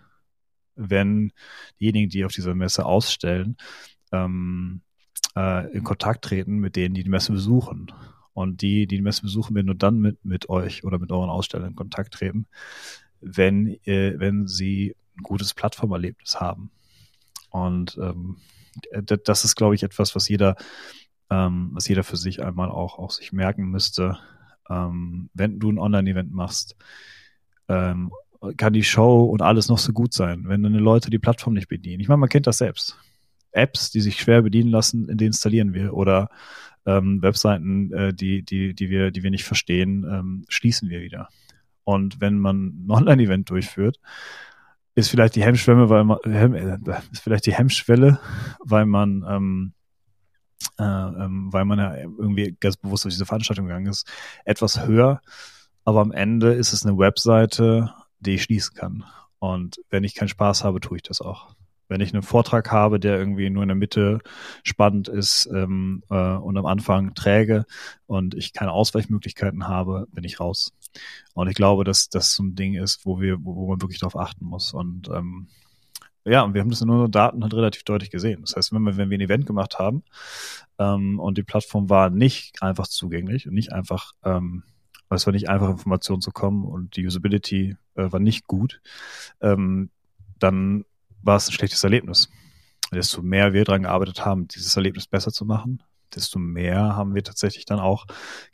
[0.76, 1.34] wenn
[1.82, 3.58] diejenigen, die auf dieser Messe ausstellen,
[4.14, 4.82] ähm,
[5.36, 7.92] äh, in Kontakt treten mit denen, die die Messe besuchen.
[8.34, 11.30] Und die, die die Messe besuchen, werden nur dann mit, mit euch oder mit euren
[11.30, 12.46] Ausstellern in Kontakt treten,
[13.20, 16.70] wenn, äh, wenn sie ein gutes Plattformerlebnis haben.
[17.50, 18.38] Und ähm,
[19.26, 20.56] das ist, glaube ich, etwas, was jeder,
[21.30, 24.20] ähm, was jeder für sich einmal auch, auch sich merken müsste.
[24.70, 26.76] Ähm, wenn du ein Online-Event machst,
[27.68, 28.12] ähm,
[28.58, 31.70] kann die Show und alles noch so gut sein, wenn deine Leute die Plattform nicht
[31.70, 32.02] bedienen.
[32.02, 32.98] Ich meine, man kennt das selbst.
[33.58, 36.30] Apps, die sich schwer bedienen lassen, deinstallieren wir oder
[36.86, 41.28] ähm, Webseiten, äh, die, die, die, wir, die wir nicht verstehen, ähm, schließen wir wieder.
[41.84, 44.00] Und wenn man ein Online-Event durchführt,
[44.96, 48.20] ist vielleicht die Hemmschwelle, weil man äh, ist vielleicht die Hemmschwelle,
[48.60, 49.74] weil man ähm,
[50.80, 54.08] äh, ähm, weil man ja irgendwie ganz bewusst durch diese Veranstaltung gegangen ist,
[54.46, 55.22] etwas höher.
[55.86, 59.04] Aber am Ende ist es eine Webseite, die ich schließen kann.
[59.40, 61.56] Und wenn ich keinen Spaß habe, tue ich das auch
[61.88, 64.20] wenn ich einen Vortrag habe, der irgendwie nur in der Mitte
[64.64, 67.66] spannend ist ähm, äh, und am Anfang träge
[68.06, 70.74] und ich keine Ausweichmöglichkeiten habe, bin ich raus.
[71.34, 74.00] Und ich glaube, dass das so ein Ding ist, wo wir, wo, wo man wirklich
[74.00, 74.74] darauf achten muss.
[74.74, 75.48] Und ähm,
[76.26, 78.42] ja, und wir haben das in unseren Daten halt relativ deutlich gesehen.
[78.42, 80.04] Das heißt, wenn wir, wenn wir ein Event gemacht haben
[80.78, 84.64] ähm, und die Plattform war nicht einfach zugänglich und nicht einfach, ähm,
[85.10, 88.82] es war nicht einfach, Informationen zu kommen und die Usability äh, war nicht gut,
[89.40, 89.90] ähm,
[90.38, 90.84] dann
[91.22, 92.30] war es ein schlechtes Erlebnis.
[92.92, 95.84] Desto mehr wir daran gearbeitet haben, dieses Erlebnis besser zu machen,
[96.16, 98.06] desto mehr haben wir tatsächlich dann auch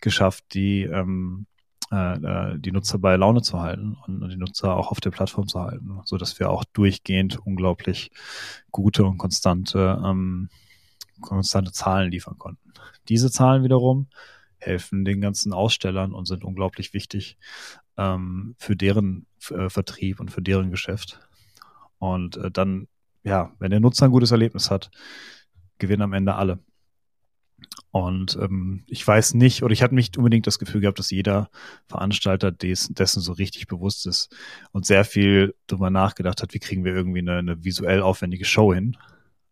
[0.02, 1.46] geschafft, die, ähm,
[1.92, 5.48] äh, äh die Nutzer bei Laune zu halten und, die Nutzer auch auf der Plattform
[5.48, 8.12] zu halten, so dass wir auch durchgehend unglaublich
[8.72, 10.50] gute und konstante, ähm,
[11.22, 12.74] konstante Zahlen liefern konnten.
[13.10, 14.08] Diese Zahlen wiederum
[14.58, 17.38] helfen den ganzen Ausstellern und sind unglaublich wichtig
[17.98, 21.20] ähm, für deren äh, Vertrieb und für deren Geschäft.
[22.04, 22.90] Und äh, dann,
[23.24, 24.92] ja, wenn der Nutzer ein gutes Erlebnis hat,
[25.78, 26.60] gewinnen am Ende alle.
[27.92, 31.50] Und ähm, ich weiß nicht, oder ich hatte nicht unbedingt das Gefühl gehabt, dass jeder
[31.88, 34.36] Veranstalter des, dessen so richtig bewusst ist
[34.74, 38.74] und sehr viel darüber nachgedacht hat, wie kriegen wir irgendwie eine, eine visuell aufwendige Show
[38.74, 38.98] hin,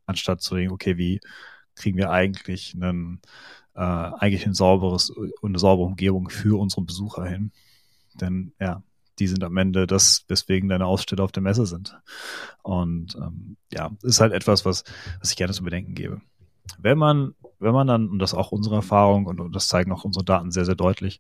[0.06, 1.22] anstatt zu denken, okay, wie
[1.76, 3.22] kriegen wir eigentlich einen,
[3.76, 7.54] äh, eigentlich ein sauberes eine saubere Umgebung für unsere Besucher hin.
[8.16, 8.84] Denn ja,
[9.20, 12.00] die sind am Ende das, weswegen deine Aussteller auf der Messe sind.
[12.64, 14.84] Und ähm, ja, ist halt etwas, was,
[15.20, 16.22] was ich gerne zu bedenken gebe.
[16.78, 20.04] Wenn man, wenn man dann, und das auch unsere Erfahrung und, und das zeigen auch
[20.04, 21.20] unsere Daten sehr, sehr deutlich,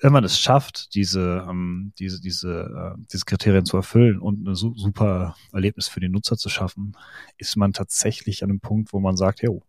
[0.00, 4.54] wenn man es schafft, diese, ähm, diese, diese, äh, diese Kriterien zu erfüllen und ein
[4.54, 6.96] su super Erlebnis für den Nutzer zu schaffen,
[7.36, 9.62] ist man tatsächlich an einem Punkt, wo man sagt, jo,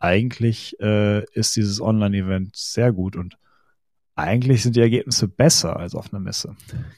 [0.00, 3.38] eigentlich äh, ist dieses Online-Event sehr gut und
[4.20, 6.56] eigentlich sind die Ergebnisse besser als auf einer Messe.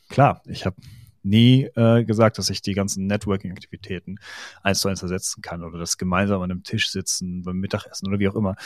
[0.09, 0.77] Klar, ich habe
[1.23, 4.19] nie äh, gesagt, dass ich die ganzen Networking-Aktivitäten
[4.63, 8.19] eins zu eins ersetzen kann oder das gemeinsam an einem Tisch sitzen beim Mittagessen oder
[8.19, 8.57] wie auch immer.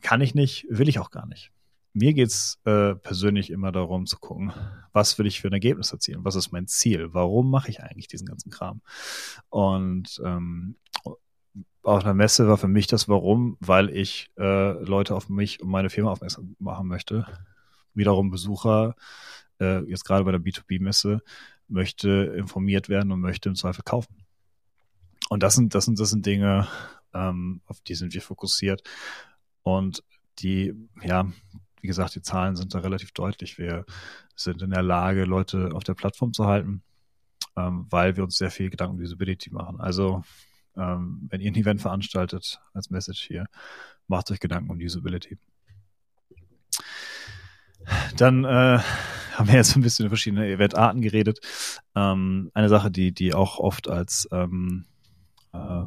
[0.00, 1.50] Kann ich nicht, will ich auch gar nicht.
[1.92, 4.52] Mir geht's äh, persönlich immer darum zu gucken,
[4.92, 8.06] was will ich für ein Ergebnis erzielen, was ist mein Ziel, warum mache ich eigentlich
[8.06, 8.82] diesen ganzen Kram.
[9.48, 10.76] Und ähm,
[11.82, 15.70] auf einer Messe war für mich das Warum, weil ich äh, Leute auf mich und
[15.70, 17.26] meine Firma aufmerksam machen möchte.
[17.94, 18.94] Wiederum Besucher,
[19.60, 21.22] äh, jetzt gerade bei der B2B-Messe,
[21.68, 24.24] möchte informiert werden und möchte im Zweifel kaufen.
[25.30, 26.68] und das sind, das sind, das sind Dinge,
[27.14, 28.82] ähm, auf die sind wir fokussiert.
[29.62, 30.02] Und
[30.38, 31.26] die, ja,
[31.80, 33.58] wie gesagt, die Zahlen sind da relativ deutlich.
[33.58, 33.84] Wir
[34.34, 36.82] sind in der Lage, Leute auf der Plattform zu halten,
[37.56, 39.80] ähm, weil wir uns sehr viel Gedanken um Usability machen.
[39.80, 40.22] Also,
[40.76, 43.46] ähm, wenn ihr ein Event veranstaltet, als Message hier,
[44.06, 45.38] macht euch Gedanken um Usability.
[48.16, 48.78] Dann äh,
[49.34, 51.40] haben wir jetzt ein bisschen über verschiedene Eventarten geredet.
[51.94, 54.86] Ähm, eine Sache, die, die auch oft als ähm,
[55.52, 55.84] äh,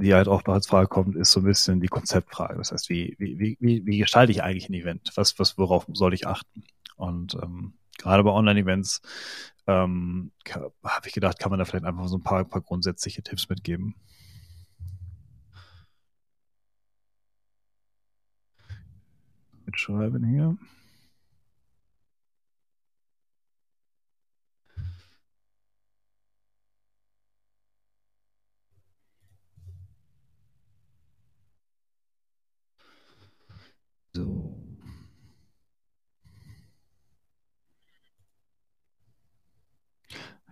[0.00, 2.56] die halt noch als Frage kommt, ist so ein bisschen die Konzeptfrage.
[2.56, 5.10] Das heißt, wie, wie, wie, wie gestalte ich eigentlich ein Event?
[5.14, 6.64] Was, was, worauf soll ich achten?
[6.96, 9.02] Und ähm, gerade bei Online-Events
[9.70, 10.32] ähm,
[10.84, 13.94] habe ich gedacht, kann man da vielleicht einfach so ein paar, paar grundsätzliche Tipps mitgeben.
[19.64, 20.58] Mitschreiben hier.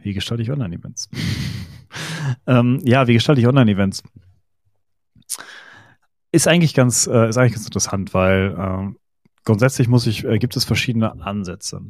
[0.09, 1.11] Wie gestalte ich Online-Events?
[2.47, 4.03] ähm, ja, wie gestalte ich Online-Events?
[6.33, 8.99] Ist eigentlich ganz, äh, ist eigentlich ganz interessant, weil äh,
[9.45, 11.83] grundsätzlich muss ich, äh, gibt es verschiedene Ansätze.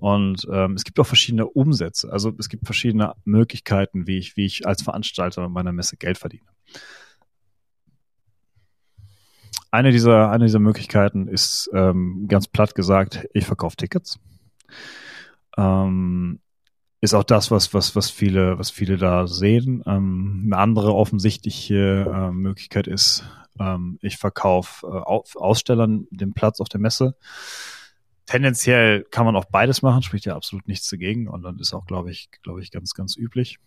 [0.00, 2.12] Und ähm, es gibt auch verschiedene Umsätze.
[2.12, 6.48] Also es gibt verschiedene Möglichkeiten, wie ich, wie ich als Veranstalter meiner Messe Geld verdiene.
[9.70, 14.18] Eine dieser, eine dieser Möglichkeiten ist ähm, ganz platt gesagt, ich verkaufe Tickets.
[15.56, 16.40] Ähm,
[17.04, 19.82] ist auch das, was, was, was viele, was viele da sehen.
[19.86, 23.24] Ähm, eine andere offensichtliche äh, Möglichkeit ist,
[23.60, 27.14] ähm, ich verkaufe äh, Ausstellern den Platz auf der Messe.
[28.26, 31.84] Tendenziell kann man auch beides machen, spricht ja absolut nichts dagegen und dann ist auch,
[31.84, 33.58] glaube ich, glaube ich, ganz, ganz üblich.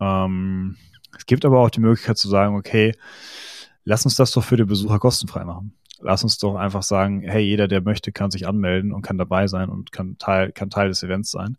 [0.00, 0.76] Ähm,
[1.16, 2.96] es gibt aber auch die Möglichkeit zu sagen, okay,
[3.84, 5.72] lass uns das doch für die Besucher kostenfrei machen.
[6.02, 9.46] Lass uns doch einfach sagen, hey, jeder, der möchte, kann sich anmelden und kann dabei
[9.46, 11.58] sein und kann Teil, kann Teil des Events sein.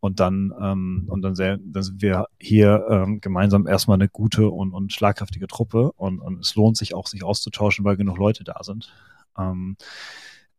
[0.00, 4.48] Und dann, ähm, und dann, sehr, dann sind wir hier ähm, gemeinsam erstmal eine gute
[4.48, 8.44] und, und schlagkräftige Truppe und, und es lohnt sich auch, sich auszutauschen, weil genug Leute
[8.44, 8.92] da sind.
[9.38, 9.76] Ähm,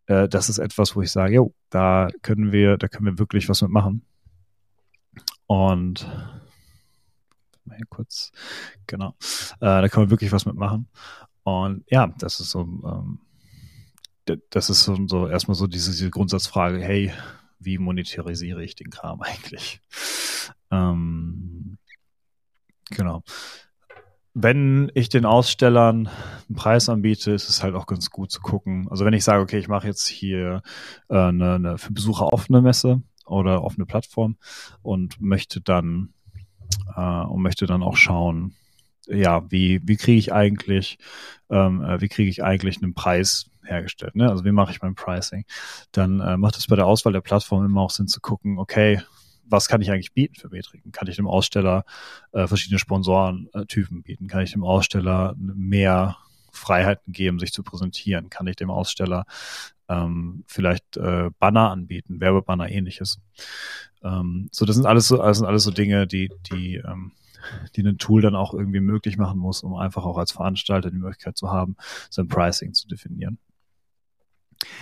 [0.08, 3.50] äh, das ist etwas, wo ich sage, jo, da können wir, da können wir wirklich
[3.50, 4.04] was mitmachen.
[5.48, 6.08] Und
[7.66, 8.32] mal hier kurz,
[8.88, 9.16] genau.
[9.60, 10.88] Äh, da kann man wirklich was mitmachen.
[11.46, 13.20] Und ja, das ist so, ähm,
[14.50, 17.14] das ist so, so erstmal so diese, diese Grundsatzfrage, hey,
[17.60, 19.80] wie monetarisiere ich den Kram eigentlich?
[20.72, 21.78] Ähm,
[22.90, 23.22] genau.
[24.34, 28.88] Wenn ich den Ausstellern einen Preis anbiete, ist es halt auch ganz gut zu gucken.
[28.90, 30.64] Also wenn ich sage, okay, ich mache jetzt hier
[31.10, 34.38] äh, eine, eine für Besucher offene Messe oder offene Plattform
[34.82, 36.16] und möchte dann
[36.96, 38.56] äh, und möchte dann auch schauen,
[39.08, 40.98] ja, wie, wie kriege ich eigentlich,
[41.50, 44.30] ähm, äh, wie kriege ich eigentlich einen Preis hergestellt, ne?
[44.30, 45.46] Also wie mache ich mein Pricing?
[45.92, 49.02] Dann äh, macht es bei der Auswahl der Plattform immer auch Sinn zu gucken, okay,
[49.48, 50.92] was kann ich eigentlich bieten für Metriken?
[50.92, 51.86] Kann ich dem Aussteller
[52.32, 54.28] äh, verschiedene Sponsorentypen bieten?
[54.28, 56.18] Kann ich dem Aussteller mehr
[56.52, 58.30] Freiheiten geben, sich zu präsentieren?
[58.30, 59.26] Kann ich dem Aussteller
[59.88, 63.20] ähm, vielleicht äh, Banner anbieten, Werbebanner, ähnliches?
[64.04, 67.12] Ähm, so, das sind alles so, das sind alles so Dinge, die, die, ähm,
[67.76, 70.98] die ein Tool dann auch irgendwie möglich machen muss, um einfach auch als Veranstalter die
[70.98, 71.76] Möglichkeit zu haben,
[72.10, 73.38] sein Pricing zu definieren.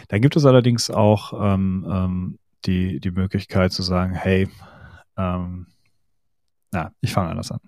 [0.08, 4.48] Dann gibt es allerdings auch ähm, ähm, die, die Möglichkeit zu sagen, hey,
[5.18, 5.68] ähm,
[6.72, 7.60] na, ich fange anders an.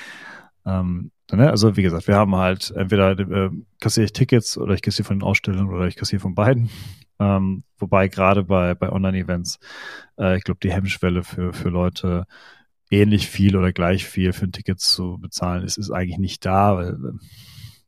[0.66, 1.50] ähm, ne?
[1.50, 3.50] Also wie gesagt, wir haben halt entweder äh,
[3.80, 6.70] kassiere ich Tickets oder ich kassiere von den Ausstellungen oder ich kassiere von beiden.
[7.22, 9.58] Ähm, wobei gerade bei, bei Online-Events,
[10.18, 12.24] äh, ich glaube, die Hemmschwelle für, für Leute
[12.90, 16.76] ähnlich viel oder gleich viel für ein Ticket zu bezahlen ist, ist eigentlich nicht da,
[16.76, 17.12] weil äh,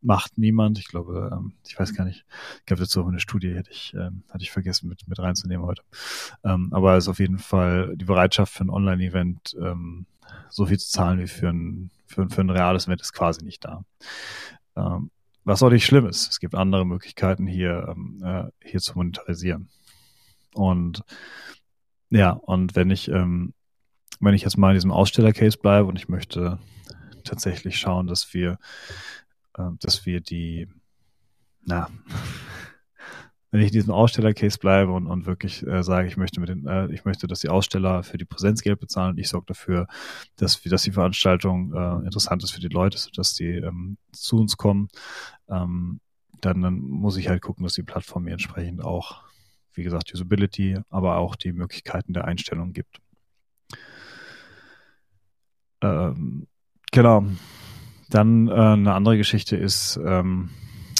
[0.00, 0.78] macht niemand.
[0.78, 2.24] Ich glaube, ähm, ich weiß gar nicht,
[2.58, 5.64] ich glaube, dazu auch eine Studie hätte ich, ähm, hatte ich vergessen mit, mit reinzunehmen
[5.66, 5.82] heute.
[6.44, 10.06] Ähm, aber es ist auf jeden Fall die Bereitschaft für ein Online-Event, ähm,
[10.50, 13.64] so viel zu zahlen wie für ein, für, für ein reales Event ist quasi nicht
[13.64, 13.84] da.
[14.76, 15.10] Ähm,
[15.44, 16.30] was auch nicht schlimm ist.
[16.30, 19.68] Es gibt andere Möglichkeiten hier, ähm, äh, hier zu monetarisieren.
[20.54, 21.02] Und
[22.10, 23.54] ja, und wenn ich, ähm,
[24.20, 26.58] wenn ich jetzt mal in diesem Aussteller-Case bleibe und ich möchte
[27.24, 28.58] tatsächlich schauen, dass wir
[29.56, 30.68] äh, dass wir die,
[31.64, 31.88] na,
[33.50, 36.66] wenn ich in diesem Aussteller-Case bleibe und, und wirklich äh, sage, ich möchte mit den,
[36.66, 39.86] äh, ich möchte, dass die Aussteller für die Präsenzgeld bezahlen und ich sorge dafür,
[40.36, 44.56] dass, dass die Veranstaltung äh, interessant ist für die Leute, sodass die ähm, zu uns
[44.56, 44.88] kommen,
[45.48, 46.00] ähm,
[46.40, 49.22] dann, dann muss ich halt gucken, dass die Plattform mir entsprechend auch,
[49.74, 53.01] wie gesagt, Usability, aber auch die Möglichkeiten der Einstellung gibt.
[55.82, 56.46] Ähm,
[56.90, 57.24] genau.
[58.10, 60.50] Dann äh, eine andere Geschichte ist, ähm,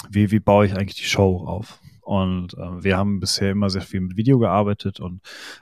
[0.09, 1.79] wie, wie baue ich eigentlich die Show auf?
[2.01, 5.21] Und äh, wir haben bisher immer sehr viel mit Video gearbeitet und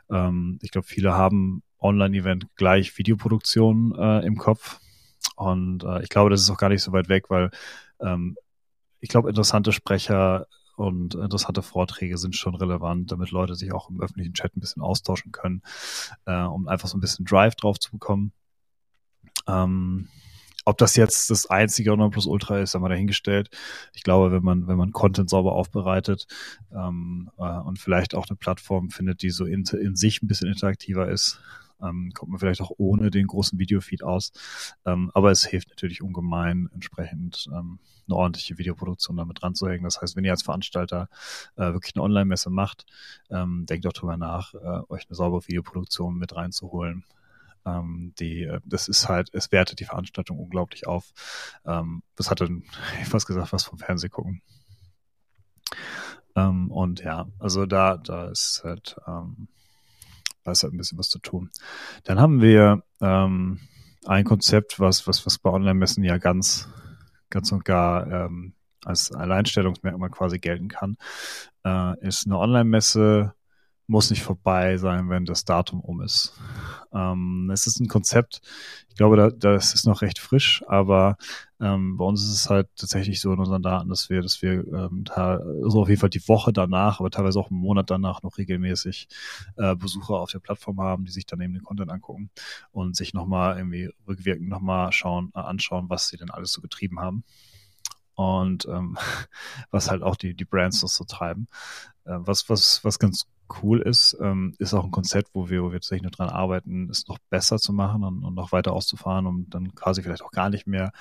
[0.09, 4.80] ähm, ich glaube, viele haben Online-Event gleich Videoproduktion äh, im Kopf.
[5.36, 7.51] Und äh, ich glaube, das ist auch gar nicht so weit weg, weil
[7.99, 8.38] ähm,
[8.99, 14.01] ich glaube, interessante Sprecher und interessante Vorträge sind schon relevant, damit Leute sich auch im
[14.01, 15.61] öffentlichen Chat ein bisschen austauschen können,
[16.26, 18.32] äh, um einfach so ein bisschen Drive drauf zu bekommen.
[19.47, 20.07] Ähm,
[20.65, 23.49] ob das jetzt das einzige Ultra ist, haben wir dahingestellt.
[23.93, 26.27] Ich glaube, wenn man, wenn man Content sauber aufbereitet
[26.71, 30.49] ähm, äh, und vielleicht auch eine Plattform findet, die so in, in sich ein bisschen
[30.49, 31.39] interaktiver ist,
[31.81, 34.31] ähm, kommt man vielleicht auch ohne den großen Videofeed aus.
[34.85, 39.83] Ähm, aber es hilft natürlich ungemein, entsprechend ähm, eine ordentliche Videoproduktion damit dran zu hängen.
[39.83, 41.09] Das heißt, wenn ihr als Veranstalter
[41.55, 42.85] äh, wirklich eine Online-Messe macht,
[43.29, 47.03] ähm, denkt auch drüber nach, äh, euch eine saubere Videoproduktion mit reinzuholen.
[47.66, 51.12] Ähm, die, äh, das ist halt, es wertet die Veranstaltung unglaublich auf.
[51.66, 52.49] Ähm, das hatte,
[53.01, 54.41] ich fast gesagt, was vom Fernseh gucken.
[56.36, 59.47] Ähm, und ja, also da, da ist halt, ähm,
[60.43, 61.49] da ist halt ein bisschen was zu tun.
[62.03, 63.59] Dann haben wir ähm,
[64.05, 66.70] ein Konzept, was, was, was bei Online-Messen ja ganz,
[67.30, 68.53] ganz und gar ähm,
[68.84, 70.97] als Alleinstellungsmerkmal quasi gelten kann,
[71.64, 73.34] äh, ist eine Online-Messe
[73.91, 76.33] muss nicht vorbei sein, wenn das Datum um ist.
[76.93, 78.41] Ähm, es ist ein Konzept,
[78.87, 81.17] ich glaube, da, das ist noch recht frisch, aber
[81.59, 84.65] ähm, bei uns ist es halt tatsächlich so in unseren Daten, dass wir, dass wir
[84.65, 85.03] ähm,
[85.67, 89.09] so auf jeden Fall die Woche danach, aber teilweise auch einen Monat danach noch regelmäßig
[89.57, 92.29] äh, Besucher auf der Plattform haben, die sich dann eben den Content angucken
[92.71, 97.01] und sich nochmal irgendwie rückwirkend nochmal schauen, äh, anschauen, was sie denn alles so getrieben
[97.01, 97.25] haben
[98.15, 98.97] und ähm,
[99.69, 101.49] was halt auch die, die Brands noch so treiben.
[102.05, 103.27] Äh, was, was, was ganz
[103.62, 106.89] cool ist, ähm, ist auch ein Konzept, wo wir, wo wir tatsächlich noch dran arbeiten,
[106.89, 110.32] es noch besser zu machen und, und noch weiter auszufahren, um dann quasi vielleicht auch
[110.32, 110.91] gar nicht mehr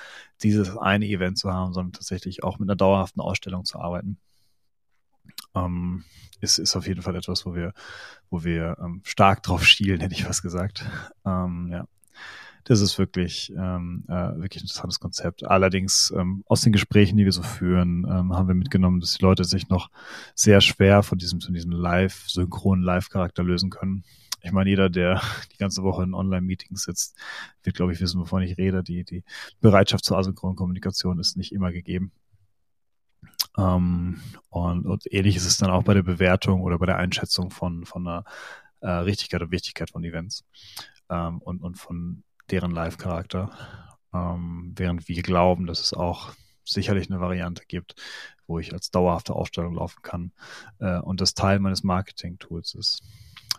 [0.41, 4.17] dieses eine Event zu haben, sondern tatsächlich auch mit einer dauerhaften Ausstellung zu arbeiten.
[5.55, 6.03] Ähm,
[6.39, 7.73] ist, ist auf jeden Fall etwas, wo wir,
[8.29, 10.85] wo wir ähm, stark drauf schielen, hätte ich was gesagt.
[11.25, 11.85] Ähm, ja
[12.63, 15.45] das ist wirklich, ähm, äh, wirklich ein interessantes Konzept.
[15.45, 19.23] Allerdings ähm, aus den Gesprächen, die wir so führen, ähm, haben wir mitgenommen, dass die
[19.23, 19.89] Leute sich noch
[20.35, 24.03] sehr schwer von diesem, von diesem Live, synchronen Live-Charakter lösen können.
[24.43, 25.21] Ich meine, jeder, der
[25.53, 27.17] die ganze Woche in Online-Meetings sitzt,
[27.63, 28.83] wird, glaube ich, wissen, wovon ich rede.
[28.83, 29.23] Die, die
[29.59, 32.11] Bereitschaft zur asynchronen Kommunikation ist nicht immer gegeben.
[33.57, 37.49] Ähm, und, und ähnlich ist es dann auch bei der Bewertung oder bei der Einschätzung
[37.49, 38.23] von, von einer
[38.81, 40.45] äh, Richtigkeit und Wichtigkeit von Events
[41.09, 43.51] ähm, und, und von deren Live-Charakter.
[44.13, 46.33] Ähm, während wir glauben, dass es auch
[46.63, 47.95] sicherlich eine Variante gibt,
[48.47, 50.31] wo ich als dauerhafte Ausstellung laufen kann
[50.79, 53.03] äh, und das Teil meines Marketing-Tools ist.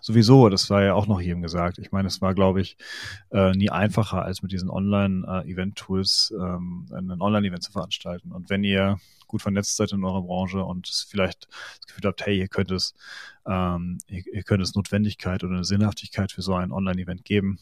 [0.01, 1.79] Sowieso, das war ja auch noch jedem gesagt.
[1.79, 2.77] Ich meine, es war, glaube ich,
[3.31, 8.33] äh, nie einfacher, als mit diesen Online-Event-Tools äh, ähm, ein Online-Event zu veranstalten.
[8.33, 11.47] Und wenn ihr gut vernetzt seid in eurer Branche und vielleicht
[11.79, 12.95] das Gefühl habt, hey, ihr könnt es,
[13.47, 17.61] ähm, ihr, ihr könnt es Notwendigkeit oder eine Sinnhaftigkeit für so ein Online-Event geben,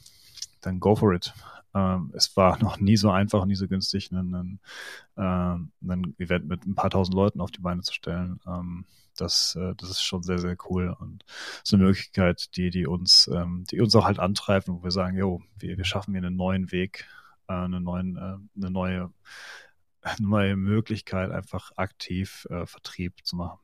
[0.61, 1.32] dann go for it.
[1.74, 4.61] Ähm, es war noch nie so einfach, nie so günstig, einen,
[5.16, 8.40] äh, ein Event mit ein paar tausend Leuten auf die Beine zu stellen.
[8.46, 8.84] Ähm,
[9.16, 11.24] das, äh, das ist schon sehr, sehr cool und
[11.62, 15.16] so eine Möglichkeit, die, die uns, ähm, die uns auch halt antreibt, wo wir sagen,
[15.16, 17.06] jo, wir, wir schaffen hier einen neuen Weg,
[17.48, 19.12] äh, einen neuen, äh, eine neue
[20.18, 23.58] neue Möglichkeit, einfach aktiv äh, Vertrieb zu machen.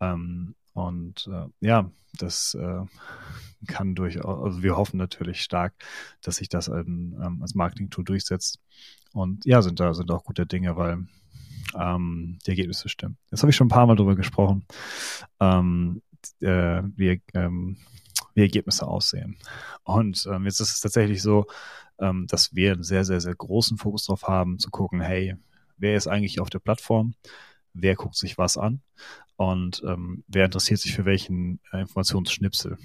[0.00, 2.84] Ähm, und äh, ja, das äh,
[3.66, 5.74] kann durchaus, also wir hoffen natürlich stark,
[6.22, 8.60] dass sich das ein, ähm, als Marketing-Tool durchsetzt.
[9.12, 11.06] Und ja, sind da sind auch gute Dinge, weil
[11.78, 13.16] ähm, die Ergebnisse stimmen.
[13.30, 14.64] Jetzt habe ich schon ein paar Mal darüber gesprochen,
[15.40, 16.02] ähm,
[16.40, 17.78] äh, wie, ähm,
[18.34, 19.36] wie Ergebnisse aussehen.
[19.82, 21.46] Und ähm, jetzt ist es tatsächlich so,
[22.00, 25.36] ähm, dass wir einen sehr, sehr, sehr großen Fokus darauf haben, zu gucken, hey,
[25.78, 27.14] wer ist eigentlich auf der Plattform?
[27.80, 28.80] wer guckt sich was an
[29.38, 32.76] und ähm, wer interessiert sich für welchen äh, Informationsschnipsel.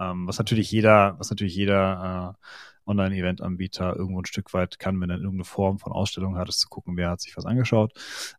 [0.00, 5.10] Ähm, was natürlich jeder, was natürlich jeder äh, Online-Event-Anbieter irgendwo ein Stück weit kann, wenn
[5.10, 7.92] er irgendeine Form von Ausstellung hat, ist zu gucken, wer hat sich was angeschaut.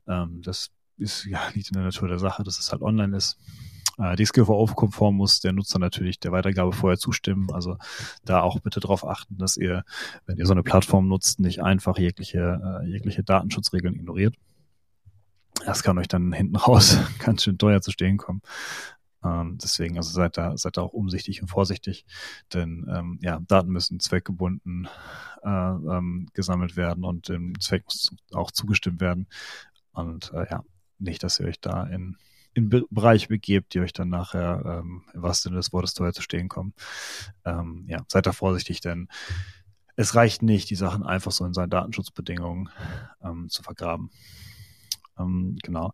[0.10, 3.38] Ähm, das ist ja nicht in der Natur der Sache, dass es halt online ist.
[3.98, 7.50] Äh, DSGVO-konform muss der Nutzer natürlich der Weitergabe vorher zustimmen.
[7.54, 7.78] Also
[8.26, 9.86] da auch bitte darauf achten, dass ihr,
[10.26, 14.36] wenn ihr so eine Plattform nutzt, nicht einfach jegliche, äh, jegliche Datenschutzregeln ignoriert.
[15.66, 18.42] Das kann euch dann hinten raus ganz schön teuer zu stehen kommen.
[19.24, 22.06] Ähm, deswegen, also seid da, seid da auch umsichtig und vorsichtig,
[22.54, 24.88] denn ähm, ja, Daten müssen zweckgebunden
[25.44, 29.28] äh, ähm, gesammelt werden und dem Zweck muss auch zugestimmt werden.
[29.92, 30.64] Und äh, ja,
[30.98, 32.18] nicht, dass ihr euch da in,
[32.54, 36.22] in Be Bereiche begebt, die euch dann nachher, ähm, was denn des Wortes teuer zu
[36.22, 36.74] stehen kommen.
[37.46, 39.08] Ähm, ja, seid da vorsichtig, denn
[39.96, 42.70] es reicht nicht, die Sachen einfach so in seinen Datenschutzbedingungen
[43.24, 44.10] ähm, zu vergraben.
[45.20, 45.92] Ähm, genau.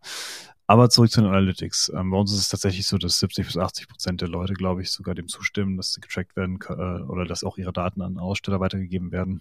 [0.66, 1.90] Aber zurück zu den Analytics.
[1.94, 4.82] Ähm, bei uns ist es tatsächlich so, dass 70 bis 80 Prozent der Leute, glaube
[4.82, 8.18] ich, sogar dem zustimmen, dass sie getrackt werden äh, oder dass auch ihre Daten an
[8.18, 9.40] Aussteller weitergegeben werden.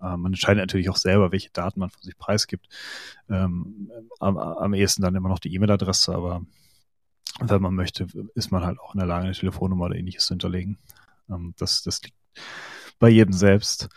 [0.00, 2.68] Ähm, man entscheidet natürlich auch selber, welche Daten man von sich preisgibt.
[3.28, 6.42] Ähm, am, am ehesten dann immer noch die E-Mail-Adresse, aber
[7.40, 10.32] wenn man möchte, ist man halt auch in der Lage, eine Telefonnummer oder ähnliches zu
[10.32, 10.78] hinterlegen.
[11.28, 12.16] Ähm, das, das liegt
[12.98, 13.88] bei jedem selbst.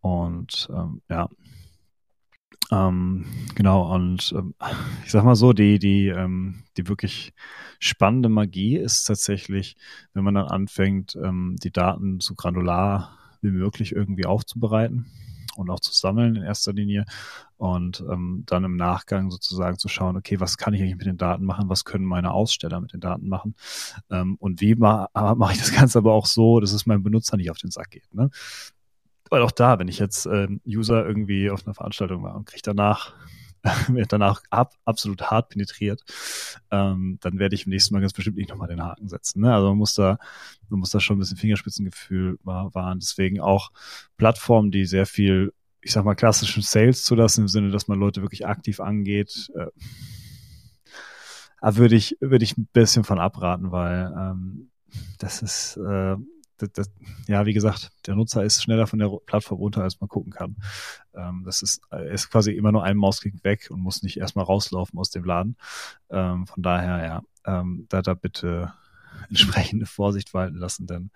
[0.00, 1.28] Und ähm, ja,
[2.70, 4.54] ähm, genau, und ähm,
[5.04, 7.32] ich sag mal so, die, die, ähm, die wirklich
[7.78, 9.76] spannende Magie ist tatsächlich,
[10.12, 15.06] wenn man dann anfängt, ähm, die Daten so granular wie möglich irgendwie aufzubereiten
[15.56, 17.04] und auch zu sammeln in erster Linie
[17.56, 21.16] und ähm, dann im Nachgang sozusagen zu schauen, okay, was kann ich eigentlich mit den
[21.16, 23.54] Daten machen, was können meine Aussteller mit den Daten machen
[24.10, 27.36] ähm, und wie ma mache ich das Ganze aber auch so, dass es meinem Benutzer
[27.36, 28.14] nicht auf den Sack geht.
[28.14, 28.30] Ne?
[29.30, 32.62] Weil auch da, wenn ich jetzt ähm, User irgendwie auf einer Veranstaltung war und kriege
[32.62, 33.14] danach
[33.88, 36.02] wird danach ab, absolut hart penetriert,
[36.70, 39.40] ähm, dann werde ich im nächsten Mal ganz bestimmt nicht nochmal den Haken setzen.
[39.40, 39.52] Ne?
[39.52, 40.18] Also man muss da,
[40.68, 43.00] man muss da schon ein bisschen Fingerspitzengefühl wahren.
[43.00, 43.70] Deswegen auch
[44.16, 48.22] Plattformen, die sehr viel, ich sag mal, klassischen Sales zulassen, im Sinne, dass man Leute
[48.22, 49.66] wirklich aktiv angeht, äh,
[51.60, 54.70] würde ich, würde ich ein bisschen von abraten, weil ähm,
[55.18, 56.16] das ist äh,
[56.58, 56.90] das, das,
[57.26, 60.56] ja, wie gesagt, der Nutzer ist schneller von der Plattform runter, als man gucken kann.
[61.14, 61.80] Ähm, das ist,
[62.10, 65.56] ist quasi immer nur ein Mausklick weg und muss nicht erstmal rauslaufen aus dem Laden.
[66.10, 68.72] Ähm, von daher, ja, ähm, da, da bitte
[69.28, 71.10] entsprechende Vorsicht walten lassen, denn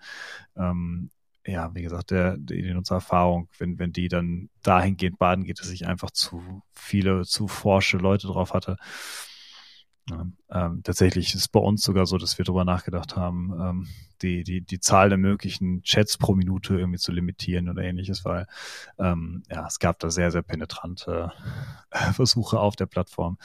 [0.55, 1.11] ähm,
[1.45, 5.87] ja, wie gesagt, der, die, Nutzererfahrung, wenn, wenn die dann dahingehend baden geht, dass ich
[5.87, 8.77] einfach zu viele, zu forsche Leute drauf hatte,
[10.11, 13.87] ähm, tatsächlich ist bei uns sogar so, dass wir darüber nachgedacht haben, ähm,
[14.21, 18.47] die, die, die Zahl der möglichen Chats pro Minute irgendwie zu limitieren oder ähnliches, weil
[18.99, 21.31] ähm, ja, es gab da sehr, sehr penetrante
[21.91, 23.37] äh, Versuche auf der Plattform.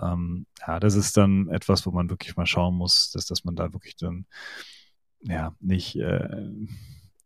[0.00, 3.54] Ähm, ja, das ist dann etwas, wo man wirklich mal schauen muss, dass, dass man
[3.54, 4.24] da wirklich dann
[5.20, 6.50] ja nicht, äh,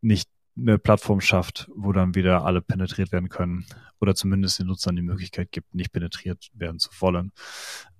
[0.01, 3.65] nicht eine Plattform schafft, wo dann wieder alle penetriert werden können
[4.01, 7.33] oder zumindest den Nutzern die Möglichkeit gibt, nicht penetriert werden zu wollen.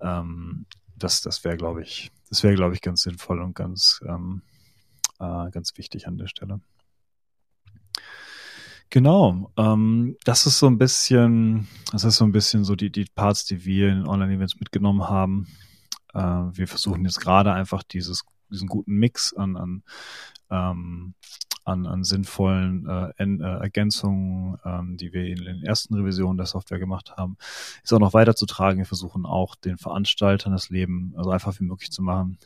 [0.01, 4.43] Ähm, das das wäre, glaube ich, das wäre, glaube ich, ganz sinnvoll und ganz, ähm,
[5.19, 6.61] äh, ganz wichtig an der Stelle.
[8.91, 13.07] Genau, ähm, das ist so ein bisschen, das ist so ein bisschen so die, die
[13.15, 15.49] Parts, die wir in Online-Events mitgenommen haben.
[16.13, 18.23] Äh, wir versuchen jetzt gerade einfach dieses,
[18.53, 19.83] diesen guten Mix an, an
[20.51, 21.15] ähm,
[21.65, 26.79] an, an sinnvollen äh, äh, Ergänzungen, ähm, die wir in den ersten Revisionen der Software
[26.79, 27.37] gemacht haben,
[27.83, 28.79] ist auch noch weiterzutragen.
[28.79, 32.39] Wir versuchen auch den Veranstaltern das Leben so einfach wie möglich zu machen.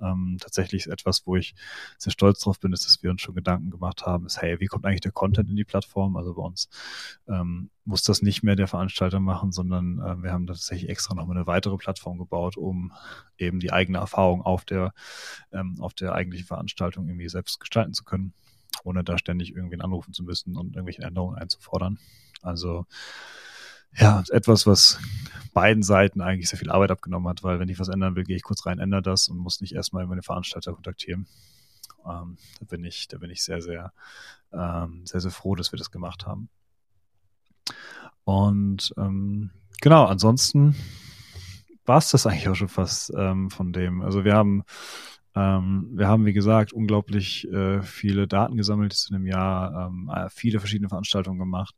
[0.00, 1.54] Ähm, tatsächlich etwas, wo ich
[1.98, 4.66] sehr stolz drauf bin, ist, dass wir uns schon Gedanken gemacht haben, ist, hey, wie
[4.66, 6.16] kommt eigentlich der Content in die Plattform?
[6.16, 6.68] Also bei uns
[7.28, 11.36] ähm, muss das nicht mehr der Veranstalter machen, sondern äh, wir haben tatsächlich extra nochmal
[11.36, 12.92] eine weitere Plattform gebaut, um
[13.38, 14.92] eben die eigene Erfahrung auf der,
[15.52, 18.32] ähm, auf der eigentlichen Veranstaltung irgendwie selbst gestalten zu können
[18.84, 21.98] ohne da ständig irgendwen anrufen zu müssen und irgendwelche Änderungen einzufordern.
[22.42, 22.86] Also
[23.96, 24.98] ja, etwas, was
[25.52, 28.36] beiden Seiten eigentlich sehr viel Arbeit abgenommen hat, weil wenn ich was ändern will, gehe
[28.36, 31.26] ich kurz rein, ändere das und muss nicht erstmal meine Veranstalter kontaktieren.
[32.06, 33.92] Ähm, da bin ich, da bin ich sehr, sehr,
[34.52, 36.48] ähm, sehr, sehr froh, dass wir das gemacht haben.
[38.24, 40.76] Und ähm, genau, ansonsten
[41.84, 44.02] war es das eigentlich auch schon fast ähm, von dem.
[44.02, 44.64] Also wir haben
[45.34, 50.28] ähm, wir haben, wie gesagt, unglaublich äh, viele Daten gesammelt in einem Jahr, ähm, äh,
[50.30, 51.74] viele verschiedene Veranstaltungen gemacht.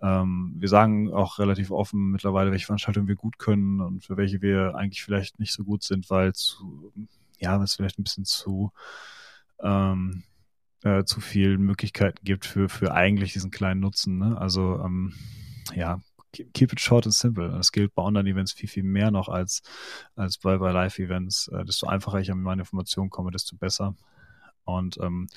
[0.00, 4.42] Ähm, wir sagen auch relativ offen mittlerweile, welche Veranstaltungen wir gut können und für welche
[4.42, 6.92] wir eigentlich vielleicht nicht so gut sind, weil zu,
[7.38, 8.72] ja, es vielleicht ein bisschen zu
[9.62, 10.24] ähm,
[10.82, 14.18] äh, zu viele Möglichkeiten gibt für, für eigentlich diesen kleinen Nutzen.
[14.18, 14.38] Ne?
[14.38, 15.14] Also ähm,
[15.74, 16.00] ja,
[16.32, 17.48] keep it short and simple.
[17.50, 19.62] Das gilt bei Online-Events viel, viel mehr noch als,
[20.16, 21.48] als bei, bei Live-Events.
[21.48, 23.94] Äh, desto einfacher ich an meine Informationen komme, desto besser.
[24.64, 25.28] Und ähm,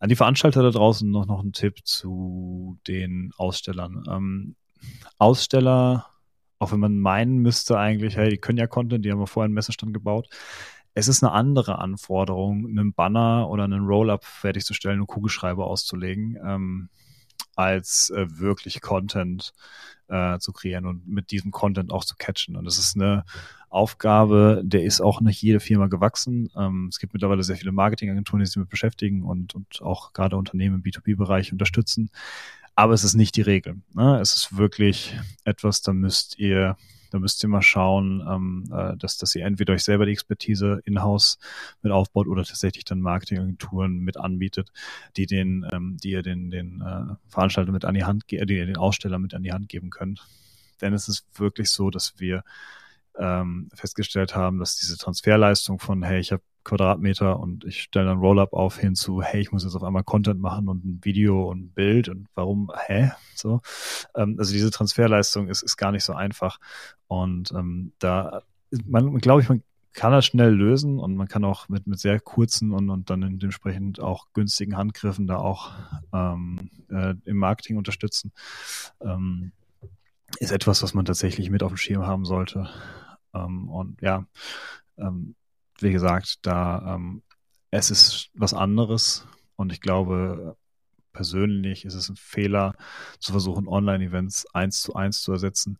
[0.00, 4.02] an die Veranstalter da draußen noch, noch ein Tipp zu den Ausstellern.
[4.10, 4.56] Ähm,
[5.18, 6.06] Aussteller,
[6.58, 9.46] auch wenn man meinen müsste eigentlich, hey, die können ja Content, die haben wir vorher
[9.46, 10.28] einen Messestand gebaut.
[10.94, 16.88] Es ist eine andere Anforderung, einen Banner oder einen Roll-Up fertigzustellen und Kugelschreiber auszulegen, ähm,
[17.56, 19.52] als äh, wirklich Content
[20.08, 22.56] äh, zu kreieren und mit diesem Content auch zu catchen.
[22.56, 23.24] Und das ist eine
[23.70, 26.50] Aufgabe, der ist auch nicht jede Firma gewachsen.
[26.56, 30.36] Ähm, es gibt mittlerweile sehr viele Marketingagenturen, die sich damit beschäftigen und, und auch gerade
[30.36, 32.10] Unternehmen im B2B-Bereich unterstützen.
[32.74, 33.76] Aber es ist nicht die Regel.
[33.94, 34.18] Ne?
[34.20, 36.76] Es ist wirklich etwas, da müsst ihr
[37.12, 40.80] Da müsst ihr mal schauen, ähm, äh, dass, dass ihr entweder euch selber die Expertise
[40.86, 41.38] in-house
[41.82, 44.72] mit aufbaut oder tatsächlich dann Marketingagenturen mit anbietet,
[45.18, 48.46] die den, ähm, die ihr den, den äh, Veranstalter mit an die Hand, die ihr
[48.46, 50.26] den Aussteller mit an die Hand geben könnt.
[50.80, 52.44] Denn es ist wirklich so, dass wir
[53.18, 58.18] ähm, festgestellt haben, dass diese Transferleistung von, hey, ich habe Quadratmeter und ich stelle dann
[58.18, 61.64] Rollup auf hinzu, hey, ich muss jetzt auf einmal Content machen und ein Video und
[61.64, 63.12] ein Bild und warum, hä?
[63.34, 63.60] So.
[64.14, 66.58] Ähm, also diese Transferleistung ist, ist gar nicht so einfach.
[67.08, 68.42] Und ähm, da,
[68.86, 72.18] man, glaube ich, man kann das schnell lösen und man kann auch mit, mit sehr
[72.20, 75.72] kurzen und, und dann dementsprechend auch günstigen Handgriffen da auch
[76.12, 78.32] ähm, äh, im Marketing unterstützen.
[79.00, 79.52] Ähm,
[80.38, 82.68] ist etwas, was man tatsächlich mit auf dem Schirm haben sollte.
[83.34, 84.26] Ähm, und ja,
[84.98, 85.34] ähm,
[85.80, 87.22] wie gesagt, da ähm,
[87.70, 89.26] es ist was anderes
[89.56, 90.56] und ich glaube,
[91.12, 92.74] persönlich ist es ein Fehler,
[93.18, 95.78] zu versuchen, Online-Events eins zu eins zu ersetzen,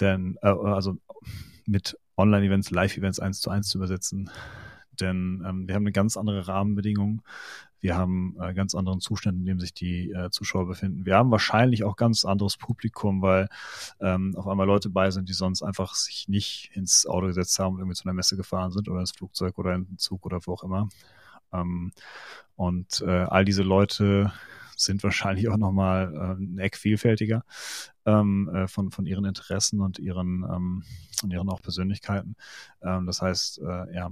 [0.00, 0.98] denn äh, also
[1.66, 4.30] mit Online-Events, Live-Events eins zu eins zu übersetzen,
[5.00, 7.22] denn ähm, wir haben eine ganz andere Rahmenbedingung.
[7.80, 11.06] Wir haben äh, ganz anderen Zustand, in dem sich die äh, Zuschauer befinden.
[11.06, 13.48] Wir haben wahrscheinlich auch ganz anderes Publikum, weil
[14.00, 17.74] ähm, auf einmal Leute bei sind, die sonst einfach sich nicht ins Auto gesetzt haben
[17.74, 20.40] und irgendwie zu einer Messe gefahren sind oder ins Flugzeug oder in den Zug oder
[20.44, 20.88] wo auch immer.
[21.52, 21.92] Ähm,
[22.56, 24.32] und äh, all diese Leute
[24.76, 27.44] sind wahrscheinlich auch nochmal äh, ein Eck vielfältiger
[28.06, 30.84] ähm, äh, von, von ihren Interessen und ihren, ähm,
[31.22, 32.36] und ihren auch Persönlichkeiten.
[32.82, 34.10] Ähm, das heißt, äh, ja,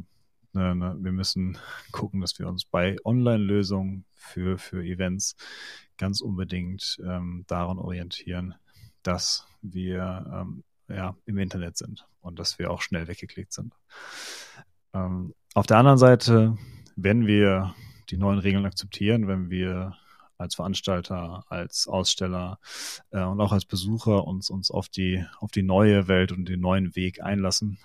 [0.52, 1.58] Ne, ne, wir müssen
[1.92, 5.36] gucken, dass wir uns bei Online-Lösungen für, für Events
[5.96, 8.54] ganz unbedingt ähm, daran orientieren,
[9.02, 13.74] dass wir ähm, ja, im Internet sind und dass wir auch schnell weggeklickt sind.
[14.94, 16.56] Ähm, auf der anderen Seite,
[16.96, 17.74] wenn wir
[18.10, 19.96] die neuen Regeln akzeptieren, wenn wir
[20.38, 22.58] als Veranstalter, als Aussteller
[23.10, 26.60] äh, und auch als Besucher uns, uns auf, die, auf die neue Welt und den
[26.60, 27.78] neuen Weg einlassen,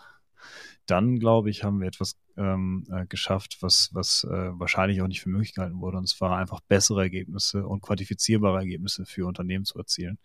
[0.86, 5.22] dann glaube ich, haben wir etwas ähm, äh, geschafft, was, was äh, wahrscheinlich auch nicht
[5.22, 5.98] für möglich gehalten wurde.
[5.98, 10.18] Und zwar einfach bessere Ergebnisse und quantifizierbare Ergebnisse für Unternehmen zu erzielen.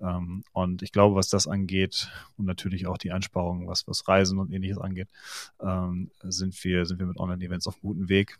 [0.00, 4.38] Ähm, und ich glaube, was das angeht und natürlich auch die Einsparungen, was, was Reisen
[4.38, 5.08] und ähnliches angeht,
[5.60, 8.38] ähm, sind wir, sind wir mit Online-Events auf einem guten Weg.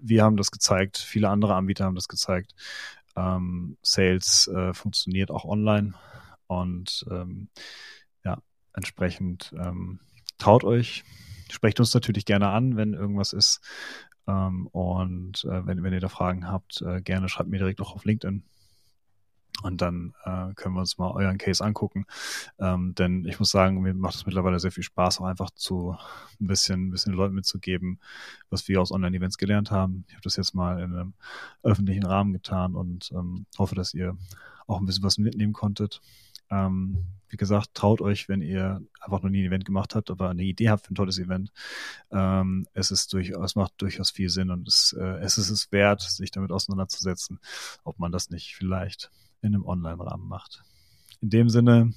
[0.00, 2.54] Wir haben das gezeigt, viele andere Anbieter haben das gezeigt.
[3.16, 5.94] Ähm, Sales äh, funktioniert auch online
[6.46, 7.48] und ähm,
[8.24, 8.38] ja,
[8.72, 10.00] entsprechend ähm,
[10.44, 11.04] traut euch,
[11.50, 13.60] sprecht uns natürlich gerne an, wenn irgendwas ist.
[14.26, 17.94] Ähm, und äh, wenn, wenn ihr da Fragen habt, äh, gerne schreibt mir direkt auch
[17.94, 18.42] auf LinkedIn.
[19.62, 22.04] Und dann äh, können wir uns mal euren Case angucken.
[22.58, 25.96] Ähm, denn ich muss sagen, mir macht es mittlerweile sehr viel Spaß, auch einfach zu
[26.40, 27.98] ein bisschen, ein bisschen Leuten mitzugeben,
[28.50, 30.04] was wir aus Online-Events gelernt haben.
[30.08, 31.14] Ich habe das jetzt mal in einem
[31.62, 34.18] öffentlichen Rahmen getan und ähm, hoffe, dass ihr
[34.66, 36.02] auch ein bisschen was mitnehmen konntet.
[36.50, 40.30] Ähm, wie gesagt, traut euch, wenn ihr einfach noch nie ein Event gemacht habt, aber
[40.30, 41.52] eine Idee habt für ein tolles Event.
[42.12, 46.00] Ähm, es ist durchaus, macht durchaus viel Sinn und es, äh, es ist es wert,
[46.00, 47.40] sich damit auseinanderzusetzen,
[47.82, 49.10] ob man das nicht vielleicht
[49.42, 50.62] in einem Online-Rahmen macht.
[51.20, 51.92] In dem Sinne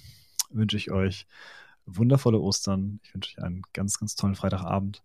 [0.50, 1.28] wünsche ich euch
[1.86, 3.00] wundervolle Ostern.
[3.04, 5.04] Ich wünsche euch einen ganz, ganz tollen Freitagabend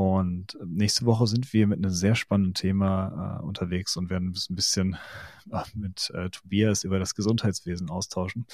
[0.00, 4.56] und nächste Woche sind wir mit einem sehr spannenden Thema äh, unterwegs und werden ein
[4.56, 4.96] bisschen
[5.52, 8.46] äh, mit äh, Tobias über das Gesundheitswesen austauschen.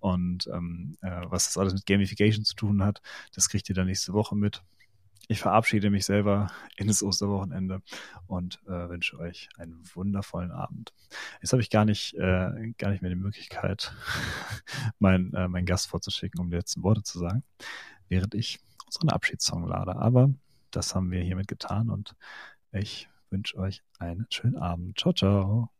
[0.00, 3.00] Und ähm, äh, was das alles mit Gamification zu tun hat,
[3.32, 4.64] das kriegt ihr dann nächste Woche mit.
[5.28, 7.80] Ich verabschiede mich selber in das Osterwochenende
[8.26, 10.92] und äh, wünsche euch einen wundervollen Abend.
[11.40, 13.94] Jetzt habe ich gar nicht, äh, gar nicht mehr die Möglichkeit,
[14.98, 17.44] meinen mein Gast vorzuschicken, um die letzten Worte zu sagen,
[18.08, 19.94] während ich unseren Abschiedssong lade.
[19.94, 20.34] Aber
[20.70, 22.14] das haben wir hiermit getan und
[22.72, 24.98] ich wünsche euch einen schönen Abend.
[24.98, 25.70] Ciao, ciao.